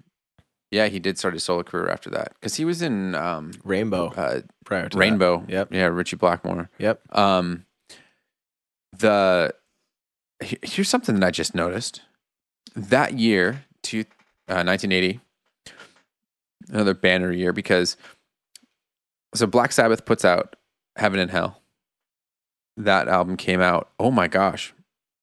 [0.72, 4.08] yeah, he did start his solo career after that because he was in um, Rainbow
[4.16, 5.40] uh, prior to Rainbow.
[5.42, 5.50] That.
[5.52, 5.68] Yep.
[5.74, 6.70] Yeah, Ritchie Blackmore.
[6.80, 7.02] Yep.
[7.16, 7.66] Um,
[8.98, 9.54] the
[10.42, 12.02] here's something that I just noticed.
[12.76, 14.00] That year, to
[14.48, 15.20] uh, 1980,
[16.74, 17.96] another banner year because
[19.34, 20.56] so Black Sabbath puts out
[20.96, 21.62] Heaven and Hell.
[22.76, 23.92] That album came out.
[24.00, 24.74] Oh my gosh,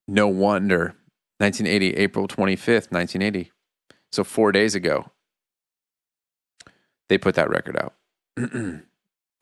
[0.08, 0.96] no wonder.
[1.38, 3.50] 1980, April 25th, 1980.
[4.12, 5.10] So four days ago,
[7.08, 7.94] they put that record out.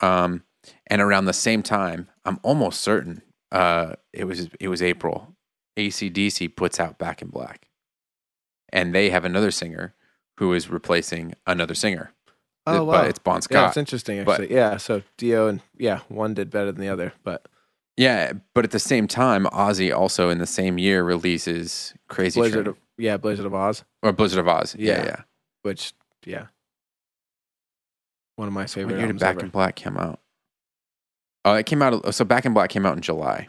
[0.01, 0.43] um,
[0.87, 5.35] and around the same time, I'm almost certain uh, it was it was April.
[5.79, 7.69] ACDC puts out Back in Black,
[8.73, 9.95] and they have another singer
[10.39, 12.13] who is replacing another singer.
[12.67, 12.93] Oh, wow.
[13.03, 13.69] But it's Bon Yeah, Scott.
[13.69, 14.55] it's interesting but- actually.
[14.55, 14.77] yeah.
[14.77, 17.47] So Dio and yeah, one did better than the other, but
[17.97, 22.65] Yeah, but at the same time, Ozzy also in the same year releases Crazy Blizzard,
[22.67, 24.77] Train of, yeah, Blizzard of Ozz, or Blizzard of Ozz.
[24.79, 25.05] Yeah, Yeah.
[25.05, 25.21] yeah.
[25.63, 25.93] which
[26.27, 26.47] yeah,
[28.37, 29.45] one of my favorite year did Back ever.
[29.47, 30.21] in Black come out?
[31.45, 32.15] Oh, it came out.
[32.15, 33.49] So Back in Black came out in July.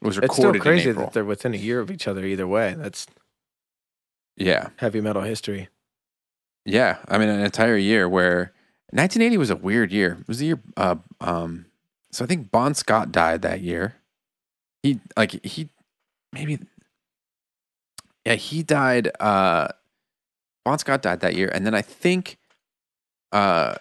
[0.00, 2.74] It was It's still crazy that they're within a year of each other either way.
[2.78, 3.06] That's
[4.36, 5.68] yeah, heavy metal history.
[6.64, 6.98] Yeah.
[7.08, 8.52] I mean, an entire year where
[8.92, 10.18] 1980 was a weird year.
[10.20, 10.60] It was the year.
[10.76, 11.66] Uh, um,
[12.10, 13.94] so I think Bon Scott died that year.
[14.82, 15.68] He like he
[16.32, 16.58] maybe
[18.24, 19.10] yeah he died.
[19.20, 19.68] Uh,
[20.64, 22.38] Bon Scott died that year, and then I think
[23.30, 23.76] uh,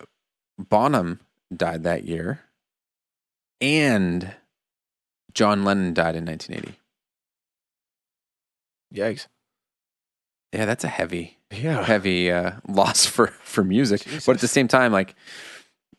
[0.57, 1.19] Bonham
[1.55, 2.41] died that year,
[3.59, 4.35] and
[5.33, 6.77] John Lennon died in 1980.
[8.93, 9.27] Yikes!
[10.53, 14.05] Yeah, that's a heavy, Yeah, heavy uh, loss for for music.
[14.25, 15.15] But at the same time, like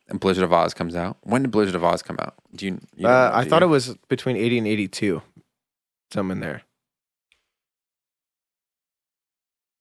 [0.08, 1.18] and Blizzard of Ozz comes out.
[1.22, 2.34] When did Blizzard of Ozz come out?
[2.54, 2.80] Do you?
[2.96, 3.68] you Uh, know, I thought you?
[3.68, 5.22] it was between 80 and 82.
[6.12, 6.62] Some in there.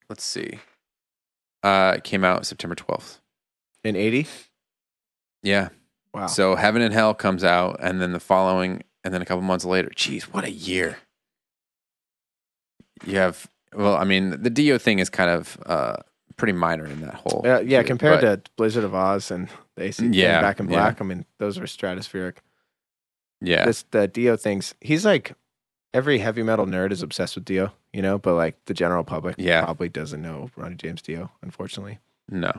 [0.09, 0.59] Let's see.
[1.63, 3.19] Uh, it came out September twelfth.
[3.83, 4.27] In 80?
[5.43, 5.69] Yeah.
[6.13, 6.27] Wow.
[6.27, 9.65] So Heaven and Hell comes out, and then the following, and then a couple months
[9.65, 9.89] later.
[9.95, 10.97] Jeez, what a year!
[13.05, 15.97] You have well, I mean, the Dio thing is kind of uh,
[16.37, 17.41] pretty minor in that whole.
[17.45, 20.75] yeah, yeah, compared but- to Blizzard of Ozz and the AC Yeah, Back in yeah.
[20.75, 22.37] Black, I mean, those are stratospheric.
[23.41, 24.73] yeah, This the Dio things.
[24.81, 25.33] He's like
[25.93, 29.35] every heavy metal nerd is obsessed with Dio, you know, but like the general public
[29.37, 29.63] Yeah.
[29.63, 31.99] probably doesn't know Ronnie James Dio, unfortunately.
[32.29, 32.51] no,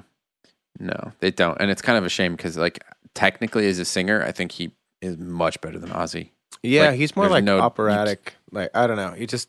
[0.78, 2.82] no, they don't, and it's kind of a shame because, like,
[3.14, 6.30] technically as a singer, I think he is much better than Ozzy.
[6.62, 8.34] Yeah, Like, he's more like no- operatic.
[8.50, 9.12] Like I don't know.
[9.12, 9.48] He just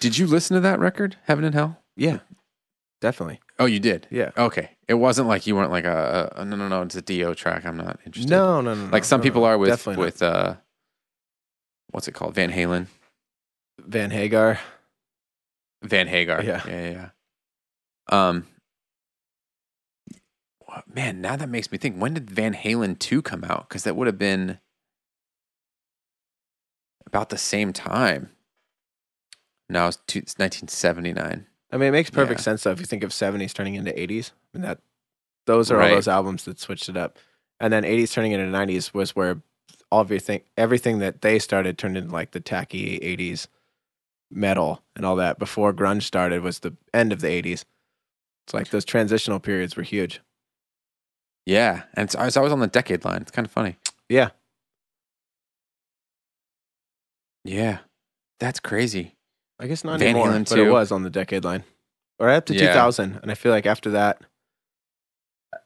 [0.00, 1.78] Did you listen to that record, Heaven and Hell?
[1.96, 2.18] yeah,
[3.00, 3.40] definitely.
[3.58, 4.06] Oh, you did.
[4.10, 4.32] Yeah.
[4.36, 6.82] Okay, it wasn't like you weren't like a, a no, no, no.
[6.82, 7.64] It's a Dio track.
[7.64, 8.30] I'm not interested.
[8.30, 8.90] No, no, no, no.
[8.90, 10.56] like some no, people no, are with definitely with uh,
[11.90, 12.34] what's it called?
[12.34, 12.86] Van Halen.
[13.78, 14.58] Van Hagar.
[15.82, 16.42] Van Hagar.
[16.42, 16.62] Yeah.
[16.66, 17.08] yeah, yeah.
[18.10, 18.28] yeah.
[18.30, 18.46] Um,
[20.92, 21.96] man, now that makes me think.
[21.96, 23.68] When did Van Halen two come out?
[23.68, 24.58] Because that would have been
[27.06, 28.30] about the same time.
[29.68, 31.46] No, it's, two, it's 1979.
[31.72, 32.44] I mean, it makes perfect Yeah.
[32.44, 34.32] sense though if you think of '70s turning into '80s.
[34.32, 34.80] I mean, that
[35.46, 35.90] those are Right.
[35.90, 37.18] all those albums that switched it up,
[37.60, 39.42] and then '80s turning into '90s was where
[39.90, 43.48] all of everything everything that they started turned into like the tacky '80s
[44.30, 45.38] metal and all that.
[45.38, 47.64] Before grunge started was the end of the '80s.
[48.46, 50.20] It's like those transitional periods were huge.
[51.46, 53.22] Yeah, and it's, it's always on the decade line.
[53.22, 53.76] It's kind of funny.
[54.08, 54.30] Yeah,
[57.44, 57.78] Yeah,
[58.40, 59.16] that's crazy.
[59.64, 60.70] I guess not Van anymore, Halen but it too.
[60.72, 61.64] was on the decade line,
[62.18, 62.66] or up to Yeah.
[62.68, 63.18] 2000.
[63.22, 64.20] And I feel like after that,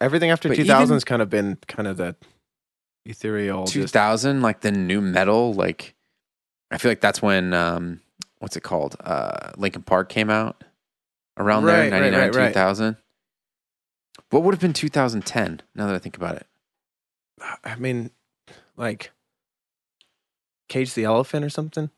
[0.01, 2.14] everything after But 2000 has kind of been kind of the
[3.05, 3.66] ethereal.
[3.66, 5.96] Just, thousand, like the new metal, like
[6.70, 8.01] I feel like that's when um,
[8.38, 8.94] what's it called?
[9.01, 10.62] Uh, Linkin Park came out
[11.36, 12.49] around Right, there, right, ninety nine, right, right.
[12.49, 12.99] two thousand.
[14.30, 15.61] What would have been two thousand ten?
[15.74, 16.46] Now that I think about it,
[17.64, 18.12] I mean,
[18.76, 19.11] like
[20.68, 21.90] Cage the Elephant or something.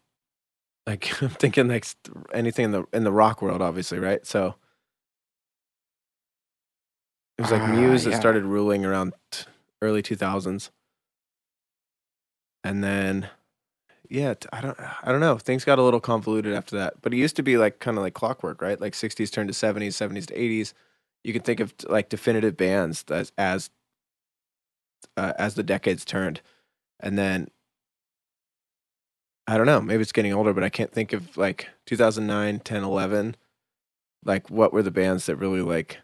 [0.86, 1.86] Like I'm thinking like
[2.32, 4.24] anything in the in the rock world, obviously, right?
[4.26, 4.56] So
[7.38, 8.20] it was like Ah, Muse that yeah.
[8.20, 9.12] started ruling around
[9.82, 10.70] early 2000s,
[12.64, 13.28] and then
[14.08, 15.38] yeah, t- I don't I don't know.
[15.38, 18.02] Things got a little convoluted after that, but it used to be like kind of
[18.04, 18.80] like clockwork, right?
[18.80, 20.74] Like 60s turned to 70s, 70s to 80s.
[21.24, 23.70] You can think of like definitive bands as as
[25.16, 26.40] uh, as the decades turned,
[27.00, 27.48] and then
[29.50, 29.80] I don't know.
[29.80, 33.36] Maybe it's getting older, but I can't think of like 2009, 10, 11.
[34.24, 35.98] Like, what were the bands that really like,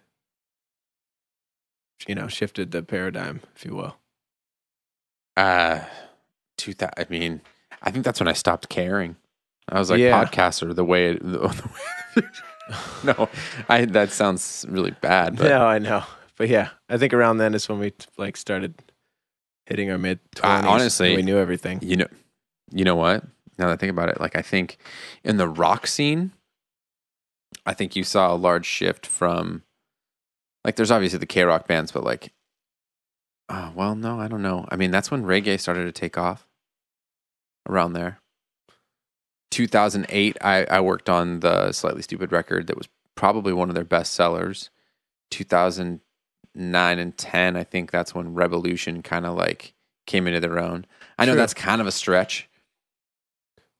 [2.08, 3.96] you know, shifted the paradigm, if you will?
[5.36, 5.80] uh,
[6.56, 6.94] two thousand.
[6.96, 7.40] I mean,
[7.82, 9.16] I think that's when I stopped caring.
[9.68, 10.24] I was like, Yeah.
[10.24, 11.12] podcasts are the way.
[11.12, 11.70] The, the
[12.16, 12.24] way
[13.04, 13.28] no,
[13.68, 16.02] I that sounds really bad, but no, I know,
[16.36, 18.74] but yeah, I think around then is when we like started
[19.66, 20.66] hitting our mid Uh, twenties.
[20.66, 21.80] honestly, we knew everything.
[21.82, 22.08] You know,
[22.72, 23.22] you know what?
[23.58, 24.78] Now that I think about it, like I think
[25.24, 26.32] in the rock scene,
[27.64, 29.62] I think you saw a large shift from,
[30.64, 32.32] like, there's obviously the K rock bands, but like,
[33.48, 34.66] oh well, no, I don't know.
[34.70, 36.46] I mean, that's when reggae started to take off.
[37.68, 38.20] Around there,
[39.50, 43.84] 2008, I I worked on the Slightly Stoopid record that was probably one of their
[43.84, 44.70] best sellers.
[45.32, 49.74] 2009 and 10, I think that's when Rebelution kind of like
[50.06, 50.86] came into their own.
[51.18, 52.48] I know that's kind of a stretch.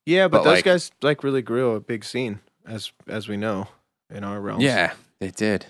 [0.07, 3.37] Yeah, but, but, those like- guys like really grew a big scene, as as we
[3.37, 3.69] know
[4.11, 4.61] in our realm.
[4.61, 5.67] Yeah, they did.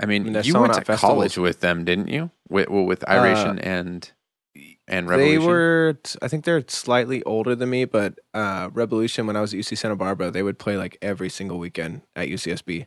[0.00, 2.30] I mean, I mean, you went to college with them, didn't you?
[2.48, 4.10] With well, with Iration and
[4.86, 5.16] and Rebelution.
[5.16, 9.52] They were, I think they're slightly older than me, but uh, Rebelution, when I was
[9.52, 12.86] at UC Santa Barbara, they would play like every single weekend at UCSB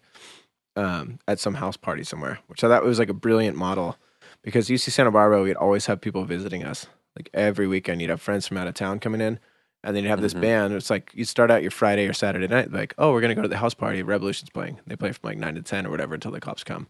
[0.76, 3.98] um, at some house party somewhere, which I thought was like a brilliant model
[4.44, 6.88] because UC Santa Barbara, we'd always have people visiting us.
[7.16, 9.40] Like every weekend, you'd have friends from out of town coming in,
[9.84, 10.42] and then you'd have this Mhm.
[10.42, 10.74] band.
[10.74, 13.36] It's like you start out your Friday or Saturday night, like, oh, we're going to
[13.36, 14.04] go to the house party.
[14.04, 14.80] Rebelution's playing.
[14.88, 16.88] They play from like 9 to 10 or whatever until the cops come.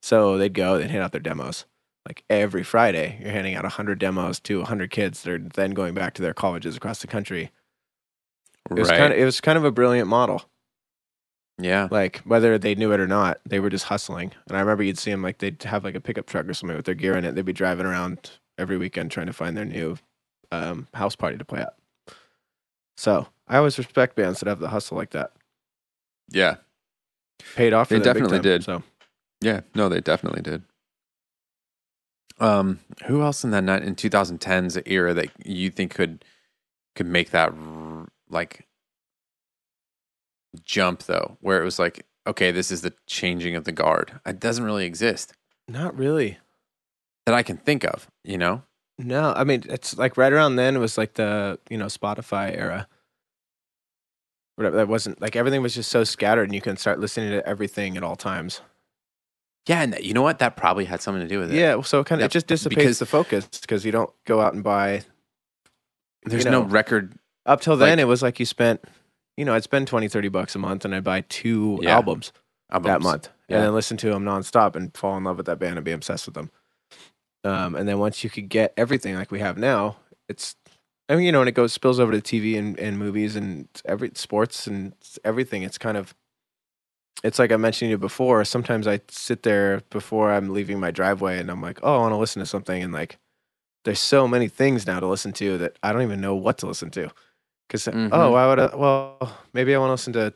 [0.00, 1.66] So they'd go, they'd hand out their demos
[2.06, 5.22] like every Friday, you're handing out 100 demos to 100 kids.
[5.22, 7.52] They're then going back to their colleges across the country.
[8.70, 8.98] It was right.
[8.98, 10.42] kind of it was kind of a brilliant model.
[11.58, 11.88] yeah.
[11.90, 14.32] Like whether they knew it or not, they were just hustling.
[14.48, 16.76] And I remember you'd see them like they'd have like a pickup truck or something
[16.76, 17.34] with their gear in it.
[17.34, 19.96] They'd be driving around every weekend trying to find their new
[20.50, 21.74] um, house party to play at.
[22.96, 25.32] So I always respect bands that have the hustle like that.
[26.30, 26.56] Yeah.
[27.56, 27.88] Paid off.
[27.88, 28.64] For They definitely time, did.
[28.64, 28.82] So
[29.40, 29.60] Yeah.
[29.74, 30.62] No, they definitely did.
[32.38, 36.24] Um, who else in that ni- in 2010s era that you think could
[36.96, 38.66] could make that r- like
[40.64, 44.20] jump though, where it was like, okay, this is the changing of the guard.
[44.26, 45.32] It doesn't really exist
[45.68, 46.38] Not really.
[47.26, 48.08] that I can think of.
[48.24, 48.62] You know?
[48.98, 52.56] No, I mean it's like right around then it was like the you know Spotify
[52.56, 52.86] era.
[54.56, 57.46] Whatever that wasn't like everything was just so scattered, and you can start listening to
[57.46, 58.60] everything at all times.
[59.66, 60.40] Yeah, and you know what?
[60.40, 61.56] That probably had something to do with it.
[61.56, 64.40] Yeah, so it kind of it just dissipates because- the focus because you don't go
[64.40, 65.02] out and buy.
[66.24, 67.14] There's you no record.
[67.46, 68.84] Up till then, Like- it was like you spent,
[69.36, 71.94] you know, I'd spend 20, 30 bucks a month, and I'd buy two Yeah.
[71.96, 72.32] albums
[72.70, 73.56] that month, Yeah.
[73.56, 75.90] and then listen to them nonstop and fall in love with that band and be
[75.92, 76.50] obsessed with them.
[77.44, 79.96] Um, and then once you could get everything like we have now,
[80.28, 80.54] it's,
[81.08, 83.68] I mean, you know, and it goes spills over to TV and, and movies and
[83.84, 85.62] every sports and everything.
[85.62, 86.14] It's kind of,
[87.24, 88.44] it's like I mentioned to you before.
[88.44, 92.12] Sometimes I sit there before I'm leaving my driveway, and I'm like, oh, I want
[92.12, 93.18] to listen to something, and like,
[93.84, 96.66] there's so many things now to listen to that I don't even know what to
[96.66, 97.10] listen to.
[97.68, 98.10] Because Mhm.
[98.12, 98.76] oh, why would I?
[98.76, 100.32] Well, maybe I want to listen to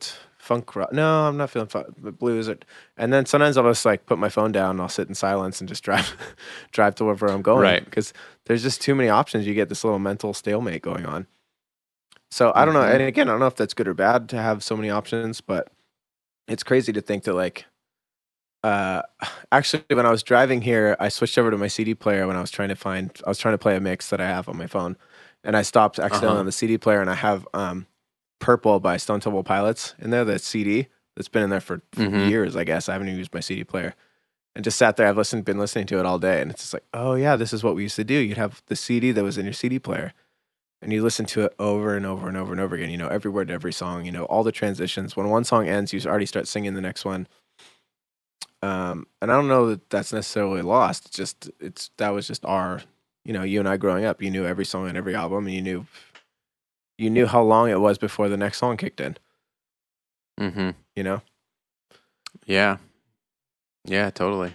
[0.47, 0.91] funk rock.
[0.93, 2.47] No, I'm not feeling fun, blues.
[2.49, 2.57] Or,
[2.97, 5.59] and then sometimes I'll just like put my phone down and I'll sit in silence
[5.59, 6.15] and just drive,
[6.71, 7.61] drive to wherever I'm going.
[7.61, 7.83] Right.
[7.85, 8.13] Because
[8.45, 9.45] there's just too many options.
[9.45, 11.27] You get this little mental stalemate going on.
[12.31, 12.81] So I don't know.
[12.81, 12.93] Mhm.
[12.93, 15.39] And again, I don't know if that's good or bad to have so many options,
[15.41, 15.69] but
[16.47, 17.65] it's crazy to think that like.
[18.63, 19.01] Uh,
[19.51, 22.41] actually, when I was driving here, I switched over to my CD player when I
[22.41, 23.11] was trying to find.
[23.25, 24.97] I was trying to play a mix that I have on my phone,
[25.43, 26.39] and I stopped accidentally Uh-huh.
[26.39, 27.85] on the CD player, and I have um,
[28.39, 30.25] "Purple" by Stone Temple Pilots in there.
[30.25, 32.29] The CD that's been in there for, for Mhm.
[32.29, 32.87] years, I guess.
[32.89, 33.95] I haven't even used my CD player,
[34.55, 35.07] and just sat there.
[35.07, 37.53] I've listened, been listening to it all day, and it's just like, oh yeah, this
[37.53, 38.13] is what we used to do.
[38.15, 40.13] You'd have the CD that was in your CD player,
[40.81, 42.89] and you listen to it over and over and over and over again.
[42.91, 44.05] You know every word, to every song.
[44.05, 45.15] You know all the transitions.
[45.15, 47.27] When one song ends, you already start singing the next one.
[48.61, 51.07] Um, and I don't know that that's necessarily lost.
[51.07, 52.81] It's just it's that was just our,
[53.23, 54.21] you know, you and I growing up.
[54.21, 55.85] You knew every song and every album, and you knew
[56.97, 59.17] you knew how long it was before the next song kicked in.
[60.39, 61.21] hmm You know,
[62.45, 62.77] Yeah.
[63.85, 64.53] Yeah, totally.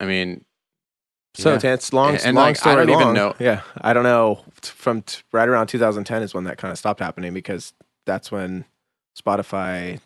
[0.00, 0.44] I mean,
[1.34, 1.74] so yeah.
[1.74, 4.44] it's long, And, long like, I story don't even long, know- Yeah, I don't know.
[4.62, 7.72] From t- right around 2010 is when that kind of stopped happening because
[8.06, 8.64] that's when
[9.16, 10.00] Spotify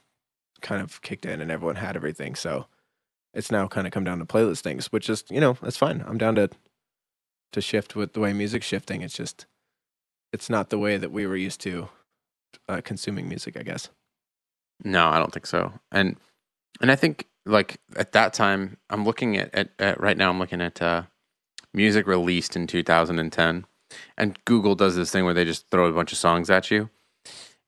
[0.61, 2.35] kind of kicked in and everyone had everything.
[2.35, 2.67] So
[3.33, 6.05] it's now kind of come down to playlist things, which is you know that's fine.
[6.07, 6.51] I'm down to
[7.53, 9.01] to shift with the way music's shifting.
[9.01, 9.47] It's just
[10.35, 11.89] it's not the way that we were used to
[12.69, 13.89] uh, consuming music, I guess.
[14.83, 15.73] No, I don't think so.
[15.93, 16.17] And
[16.81, 20.31] and I think like at that time, I'm looking at, at, at right now.
[20.31, 21.03] I'm looking at uh,
[21.73, 23.65] music released in 2010,
[24.19, 26.91] and Google does this thing where they just throw a bunch of songs at you,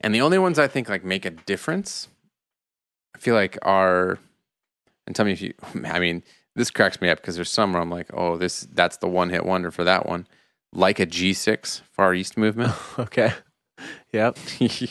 [0.01, 2.09] and the only ones I think like make a difference,
[3.15, 4.19] I feel like are,
[5.07, 5.55] and tell me if you.
[5.85, 6.25] I mean,
[6.57, 9.31] this cracks me up because there's some where I'm like, oh, this that's the one
[9.31, 10.27] hit wonder for that one,
[10.73, 12.73] like a G6 Far East movement.
[12.99, 13.33] okay.
[14.13, 14.39] Yep.
[14.61, 14.89] you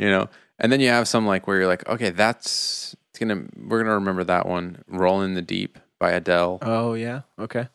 [0.00, 3.82] know and then you have some like where you're like okay that's it's gonna we're
[3.82, 7.22] gonna remember that one roll in the deep by adele Oh yeah.
[7.38, 7.68] Okay.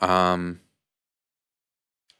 [0.00, 0.60] um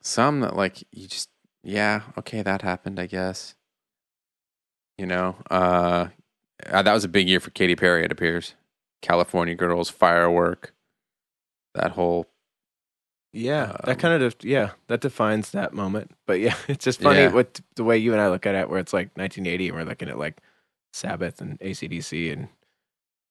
[0.02, 1.28] some that like you just
[1.64, 3.54] yeah okay that happened i guess
[4.96, 6.06] you know uh
[6.70, 8.54] uh, that was a big year for Katy Perry it appears
[9.02, 10.72] California Girls Firework
[11.74, 12.26] that whole
[13.36, 16.10] Yeah, Um, that kind of def- yeah, that defines that moment.
[16.26, 17.32] But yeah, it's just funny Yeah.
[17.32, 19.84] what the way you and I look at it, where it's like 1980, and we're
[19.84, 20.40] looking at like
[20.92, 22.48] Sabbath and ACDC and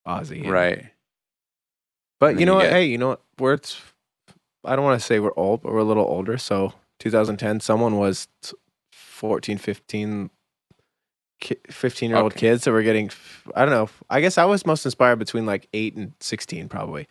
[0.07, 0.85] Ozzy, and- right
[2.19, 2.63] But And you know you what?
[2.65, 3.21] get- Hey, you know what?
[3.39, 3.81] We're it's,
[4.63, 6.37] I don't want to say we're old, but we're a little older.
[6.37, 8.55] So 2010, someone was t-
[8.93, 10.29] 14, 15,
[11.71, 12.39] 15 year old Okay.
[12.41, 13.09] kids that were getting.
[13.55, 13.89] I don't know.
[14.09, 17.07] I guess I was most inspired between like eight and 16, probably.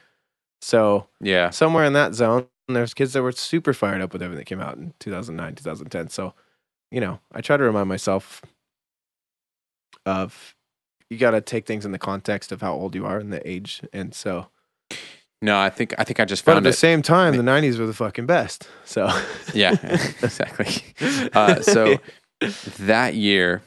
[0.63, 4.41] So yeah somewhere in that zone, there's kids that were super fired up with everything
[4.41, 6.09] that came out in 2009, 2010.
[6.09, 6.35] So,
[6.91, 8.43] you know, I try to remind myself
[10.07, 10.55] of
[11.11, 13.47] you got to take things in the context of how old you are and the
[13.49, 13.83] age.
[13.93, 14.49] And so,
[15.43, 16.57] no I think I think I just found.
[16.57, 18.69] but at found the same time, the 90s were the fucking best.
[18.85, 19.11] So,
[19.55, 19.73] yeah
[20.23, 20.83] exactly
[21.33, 21.99] Uh, so
[22.81, 23.63] that year,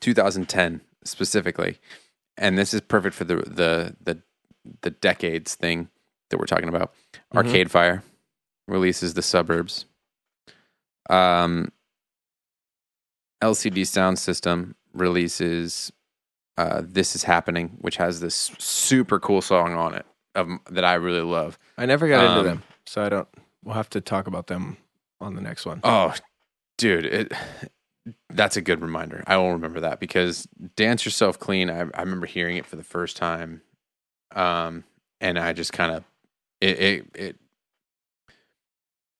[0.00, 1.78] 2010 specifically,
[2.36, 4.22] and this is perfect for the the the,
[4.80, 5.88] the decades thing
[6.34, 6.92] that we're talking about.
[7.32, 7.36] Mhm.
[7.38, 8.02] Arcade Fire
[8.66, 9.84] releases the suburbs.
[11.08, 11.70] Um,
[13.42, 15.92] LCD Soundsystem releases
[16.56, 20.94] uh, "This Is Happening," which has this super cool song on it of, that I
[20.94, 21.58] really love.
[21.78, 22.62] I never got into Um, them.
[22.86, 23.28] So I don't,
[23.62, 24.76] we'll have to talk about them
[25.20, 25.80] on the next one.
[25.84, 26.14] Oh,
[26.78, 27.32] dude, it
[28.30, 29.24] that's a good reminder.
[29.26, 32.84] I will remember that because "Dance Yourself Clean." I, I remember hearing it for the
[32.84, 33.62] first time,
[34.34, 34.84] um,
[35.20, 36.04] and I just kind of
[36.64, 37.36] it it it,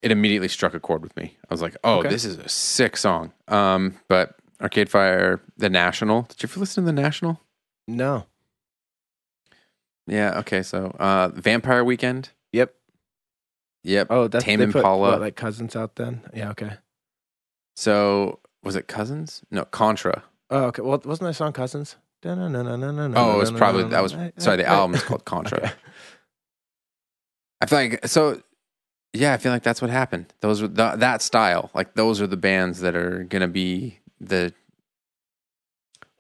[0.03, 1.37] it immediately struck a chord with me.
[1.49, 2.09] I was like, "Oh, Okay.
[2.09, 6.23] this is a sick song." Um, but Arcade Fire, The National.
[6.23, 7.41] Did you ever listen to The National?
[7.89, 8.27] No.
[10.07, 10.39] Yeah.
[10.41, 10.63] Okay.
[10.63, 12.31] So, uh, Vampire Weekend.
[12.53, 12.75] Yep.
[13.85, 14.07] Yep.
[14.11, 16.23] Oh, that's Tame they put, what, like cousins out then.
[16.35, 16.51] Yeah.
[16.51, 16.73] Okay.
[17.77, 19.43] So was it Cousins?
[19.51, 20.23] No, Contra.
[20.51, 20.83] Oh, okay.
[20.83, 21.97] Well, wasn't that song Cousins?
[22.25, 23.13] No, no, no, no, no, no.
[23.17, 24.57] Oh, it was probably that was sorry.
[24.57, 25.59] The album is called Contra.
[25.59, 25.73] Okay.
[27.65, 28.43] I feel like so.
[29.13, 30.33] Yeah, I feel like that's what happened.
[30.41, 31.71] Those were the, that style.
[31.75, 34.53] Like those are the bands that are gonna be the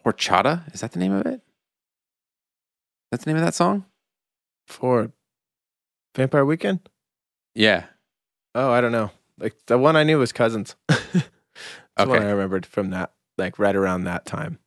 [0.04, 0.72] horchata.
[0.74, 1.40] Is that the name of it?
[3.10, 3.84] That's the name of that song.
[4.66, 5.12] For
[6.16, 6.88] Vampire Weekend?
[7.54, 7.84] Yeah.
[8.54, 9.10] Oh, I don't know.
[9.38, 10.76] Like the one I knew was Cousins.
[10.88, 10.98] That's
[11.96, 12.26] what I Okay.
[12.32, 14.58] remembered from that, like right around that time.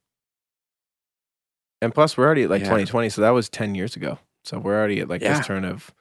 [1.81, 2.65] And plus, we're already at like Yeah.
[2.67, 4.19] 2020, so that was 10 years ago.
[4.43, 5.37] So we're already at like Yeah.
[5.37, 5.93] this turn of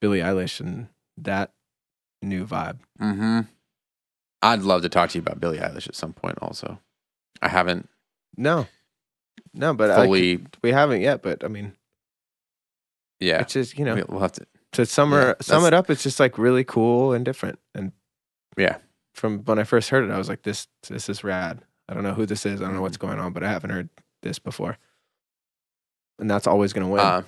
[0.00, 1.52] Billie Eilish and that
[2.22, 2.78] new vibe.
[3.00, 3.40] Mm-hmm.
[4.42, 6.38] I'd love to talk to you about Billie Eilish at some point.
[6.40, 6.78] Also,
[7.42, 7.88] I haven't
[8.36, 8.66] No,
[9.54, 10.44] no, but I, fully.
[10.62, 11.22] we haven't yet.
[11.22, 11.74] But I mean,
[13.20, 14.46] yeah, it's just you know we- we'll have to.
[14.72, 17.58] to summer Yeah, sum it up, it's just like really cool and different.
[17.74, 17.92] And
[18.56, 18.78] Yeah.
[19.14, 21.62] from when I first heard it, I was like, this this is rad.
[21.88, 22.60] I don't know who this is.
[22.60, 23.06] I don't know what's Mm-hmm.
[23.08, 23.88] going on, but I haven't heard
[24.22, 24.76] this before.
[26.20, 27.00] And that's always going to win.
[27.00, 27.22] Uh,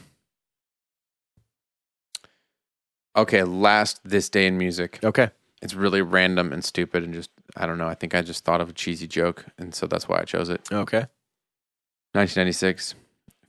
[3.16, 4.98] okay, last this day in music.
[5.04, 5.30] okay.
[5.62, 7.86] It's really random and stupid and just I don't know.
[7.88, 10.48] I think I just thought of a cheesy joke and so that's why I chose
[10.48, 10.62] it.
[10.72, 11.06] Okay.
[12.12, 12.94] 1996.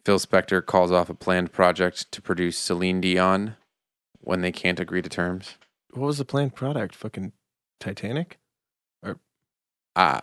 [0.06, 3.56] Phil Spector calls off a planned project to produce Celine Dion
[4.20, 5.56] when they can't agree to terms.
[5.94, 6.96] What was the planned product?
[6.96, 7.32] Fucking
[7.80, 8.40] Titanic
[9.04, 9.18] Or
[9.96, 10.20] Uh,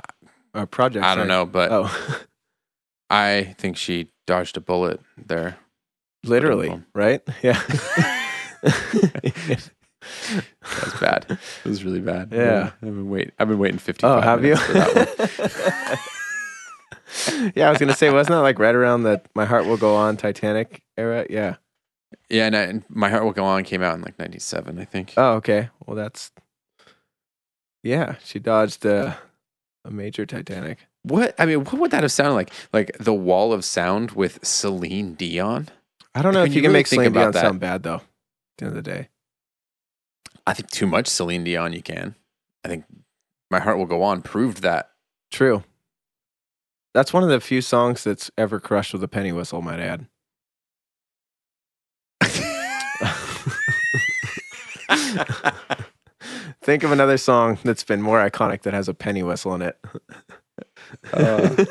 [0.55, 1.05] or project?
[1.05, 1.28] I don't sorry.
[1.28, 2.18] know, but Oh,
[3.11, 5.57] I think she dodged a bullet there.
[6.24, 7.22] literally, right?
[7.43, 7.61] Yeah.
[8.63, 9.71] That
[10.85, 11.27] was bad.
[11.65, 12.33] It was really bad.
[12.33, 12.71] Yeah.
[12.75, 13.33] I've been waiting.
[13.39, 14.55] I've been waiting 55 oh, have you?
[14.55, 16.09] minutes for that one.
[17.55, 19.95] yeah, I was gonna say, wasn't that like right around the "My Heart Will Go
[19.97, 21.27] On" Titanic era?
[21.29, 21.57] Yeah.
[22.31, 24.85] Yeah, and, I, and My Heart Will Go On came out in like 97, I
[24.85, 25.15] think.
[25.17, 25.71] Oh, okay.
[25.85, 26.31] Well, that's
[27.83, 28.17] yeah.
[28.25, 29.15] She dodged uh,
[29.85, 30.79] a major Titanic.
[31.03, 32.51] What I mean, what would that have sounded like?
[32.73, 35.69] Like the wall of sound with Celine Dion?
[36.15, 37.61] I don't know if you you can really make think Celine about Dion that- sound
[37.61, 38.03] bad though.
[38.59, 39.09] The end of the day,
[40.47, 42.15] I think too much Celine Dion you can.
[42.65, 42.85] I think
[43.51, 44.91] My Heart Will Go On proved that.
[45.31, 45.65] true.
[46.95, 49.63] That's one of the few songs that's ever crushed with a penny whistle.
[49.63, 50.07] Might add.
[56.63, 59.79] Think of another song that's been more iconic that has a penny whistle in it.
[61.13, 61.65] Uh,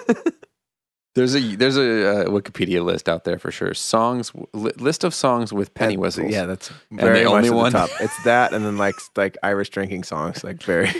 [1.17, 3.73] there's a there's a uh, Wikipedia list out there for sure.
[3.73, 6.31] Songs li- list of songs with penny That- whistles.
[6.31, 7.71] Yeah, that's the very much only one?
[7.73, 7.89] the top.
[7.99, 10.87] It's that, and then like like Irish drinking songs, like very.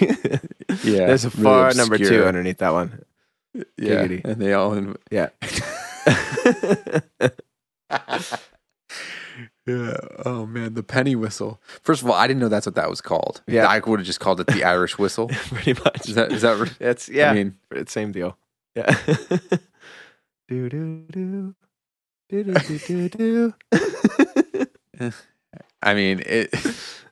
[0.84, 1.06] yeah.
[1.08, 3.04] There's a really far number two underneath that one.
[3.54, 3.64] Yeah,
[4.06, 4.26] giggity.
[4.26, 4.74] and they all.
[4.74, 5.30] In, Yeah.
[9.66, 9.98] yeah.
[10.26, 11.60] Oh man, the penny whistle.
[11.84, 13.42] First of all, I didn't know that's what that was called.
[13.48, 13.68] Yeah.
[13.68, 15.28] I would have just called it the Irish whistle.
[15.30, 16.08] Pretty much.
[16.10, 16.74] Is that is that?
[16.80, 17.32] It's yeah.
[17.32, 18.38] I mean, it's same deal.
[18.76, 18.96] Yeah.
[20.48, 21.56] Do do do.
[22.30, 23.54] Do do do do
[25.00, 25.12] do.
[25.82, 26.54] I mean it.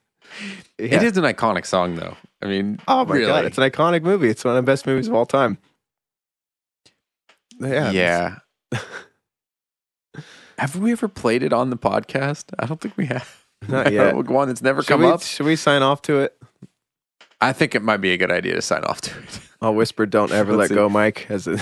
[0.77, 0.95] Yeah.
[0.97, 2.17] It is an iconic song, though.
[2.41, 3.27] I mean, Oh my really.
[3.27, 4.27] god, it's an iconic movie.
[4.27, 5.57] It's one of the best movies of all time.
[7.61, 7.91] Yeah.
[7.91, 8.35] yeah.
[10.57, 12.53] have we ever played it on the podcast?
[12.59, 13.45] I don't think we have.
[13.69, 14.15] Not yet.
[14.27, 15.21] One that's never Should come we, up.
[15.21, 16.37] should we sign off to it?
[17.39, 19.39] I think it might be a good idea to sign off to it.
[19.61, 21.61] I'll whisper, "Don't ever let go, Mike." As it,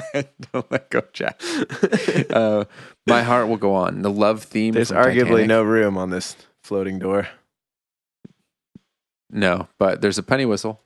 [0.52, 1.40] Don't let go, Jack.
[2.30, 2.64] Uh,
[3.06, 4.02] my heart will go on.
[4.02, 4.72] The love theme.
[4.74, 5.46] there's arguably Titanic.
[5.48, 7.28] no room on this floating door.
[9.30, 10.80] no, but there's a penny whistle.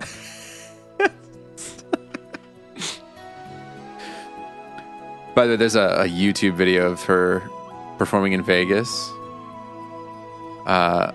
[5.34, 7.48] By the way, there's a, a YouTube video of her
[7.96, 9.10] performing in Vegas
[10.66, 11.12] uh,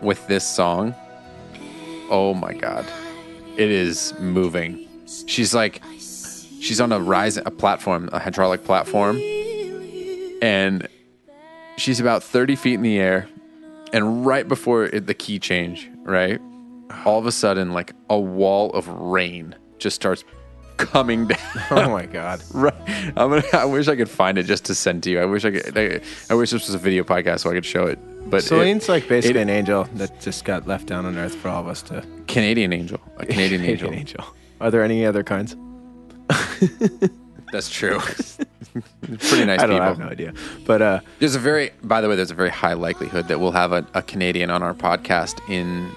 [0.00, 0.94] with this song.
[2.10, 2.86] Oh my god,
[3.58, 4.88] it is moving.
[5.26, 9.16] She's like, she's on a rise, a platform, a hydraulic platform,
[10.42, 10.88] and
[11.76, 13.28] she's about 30 feet in the air.
[13.92, 16.40] And right before it, the key change right?
[17.04, 20.24] All of a sudden like a wall of rain just starts
[20.76, 21.38] coming down
[21.70, 22.42] Oh my god.
[22.54, 22.74] right
[23.16, 25.44] i'm gonna i wish i could find it just to send to you i wish
[25.44, 26.00] i could i,
[26.30, 27.98] I wish this was a video podcast so i could show it
[28.28, 31.48] but it- like basically it- an angel that just got left down on Earth for
[31.48, 32.04] all of us to.
[32.26, 34.24] canadian angel a canadian angel angel.
[34.60, 35.54] Are there any other kinds?
[37.52, 37.98] That's true.
[38.00, 39.80] Pretty nice I people.
[39.80, 40.32] I have no idea.
[40.66, 43.52] But uh, There's a very, by the way, there's a very high likelihood that we'll
[43.52, 45.90] have a, a Canadian on our podcast in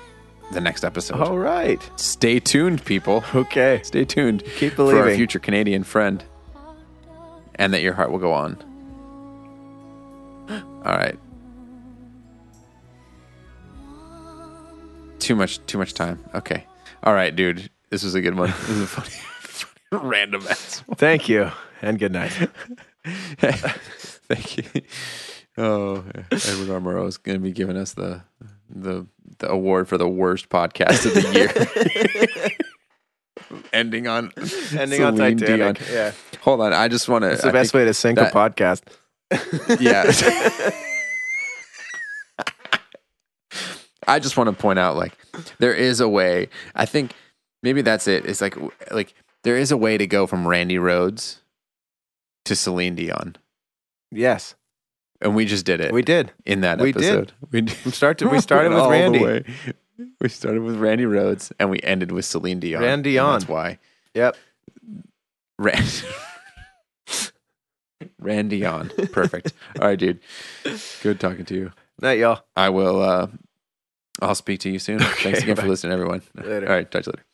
[0.52, 1.20] the next episode.
[1.22, 1.80] all right.
[1.96, 3.24] Stay tuned, people.
[3.36, 3.82] Okay.
[3.84, 4.44] Stay tuned.
[4.58, 5.02] Keep believing.
[5.04, 6.24] for our future Canadian friend,
[7.56, 8.58] and that your heart will go on.
[10.50, 11.18] All right.
[15.20, 15.64] Too much.
[15.68, 16.24] Too much time.
[16.34, 16.66] Okay.
[17.04, 17.70] All right, dude.
[17.90, 18.50] This was a good one.
[18.52, 19.10] This is a funny,
[19.92, 20.80] funny random ass.
[20.86, 20.96] one.
[20.96, 21.52] Thank you.
[21.82, 22.32] And good night.
[23.40, 24.82] Thank you.
[25.58, 28.22] Oh, Edward Armoro is going to be giving us the
[28.70, 29.06] the
[29.40, 32.52] the award for the worst podcast of the year.
[33.74, 34.32] Ending on
[34.78, 35.78] Ending on Celine Titanic.
[35.80, 35.88] Dion.
[35.92, 36.12] Yeah.
[36.42, 37.32] Hold on, I just want to.
[37.32, 38.82] It's the best way to sync that- a podcast.
[39.80, 40.12] Yeah.
[44.08, 45.14] I just want to point out, like,
[45.60, 46.50] there is a way.
[46.74, 47.14] I think
[47.62, 48.26] maybe that's it.
[48.26, 48.58] It's like,
[48.92, 49.14] like
[49.44, 51.38] there is a way to go from Randy Rhoads
[52.46, 53.36] to Celine Dion,
[54.12, 54.56] Yes.
[55.22, 55.92] And we just did it.
[55.92, 56.32] We did.
[56.46, 57.04] in that we did.
[57.04, 57.34] episode.
[57.52, 57.78] We did.
[57.86, 59.44] We started we started with Randy.
[60.22, 62.82] We started with Randy Rhoads, and we ended with Celine Dion.
[62.82, 63.34] Randy and on.
[63.40, 63.80] That's why.
[64.14, 64.38] Yep.
[65.58, 66.06] Rand-
[68.20, 68.90] Randy on.
[69.12, 69.54] Perfect.
[69.82, 70.20] All right, dude.
[71.04, 71.72] Good talking to you.
[72.02, 72.44] Night, y'all.
[72.56, 73.02] I will.
[73.02, 73.28] uh
[74.22, 75.00] I'll speak to you soon.
[75.00, 76.22] Thanks again for listening, everyone.
[76.36, 76.68] Later.
[76.68, 77.26] All right, talk to you later.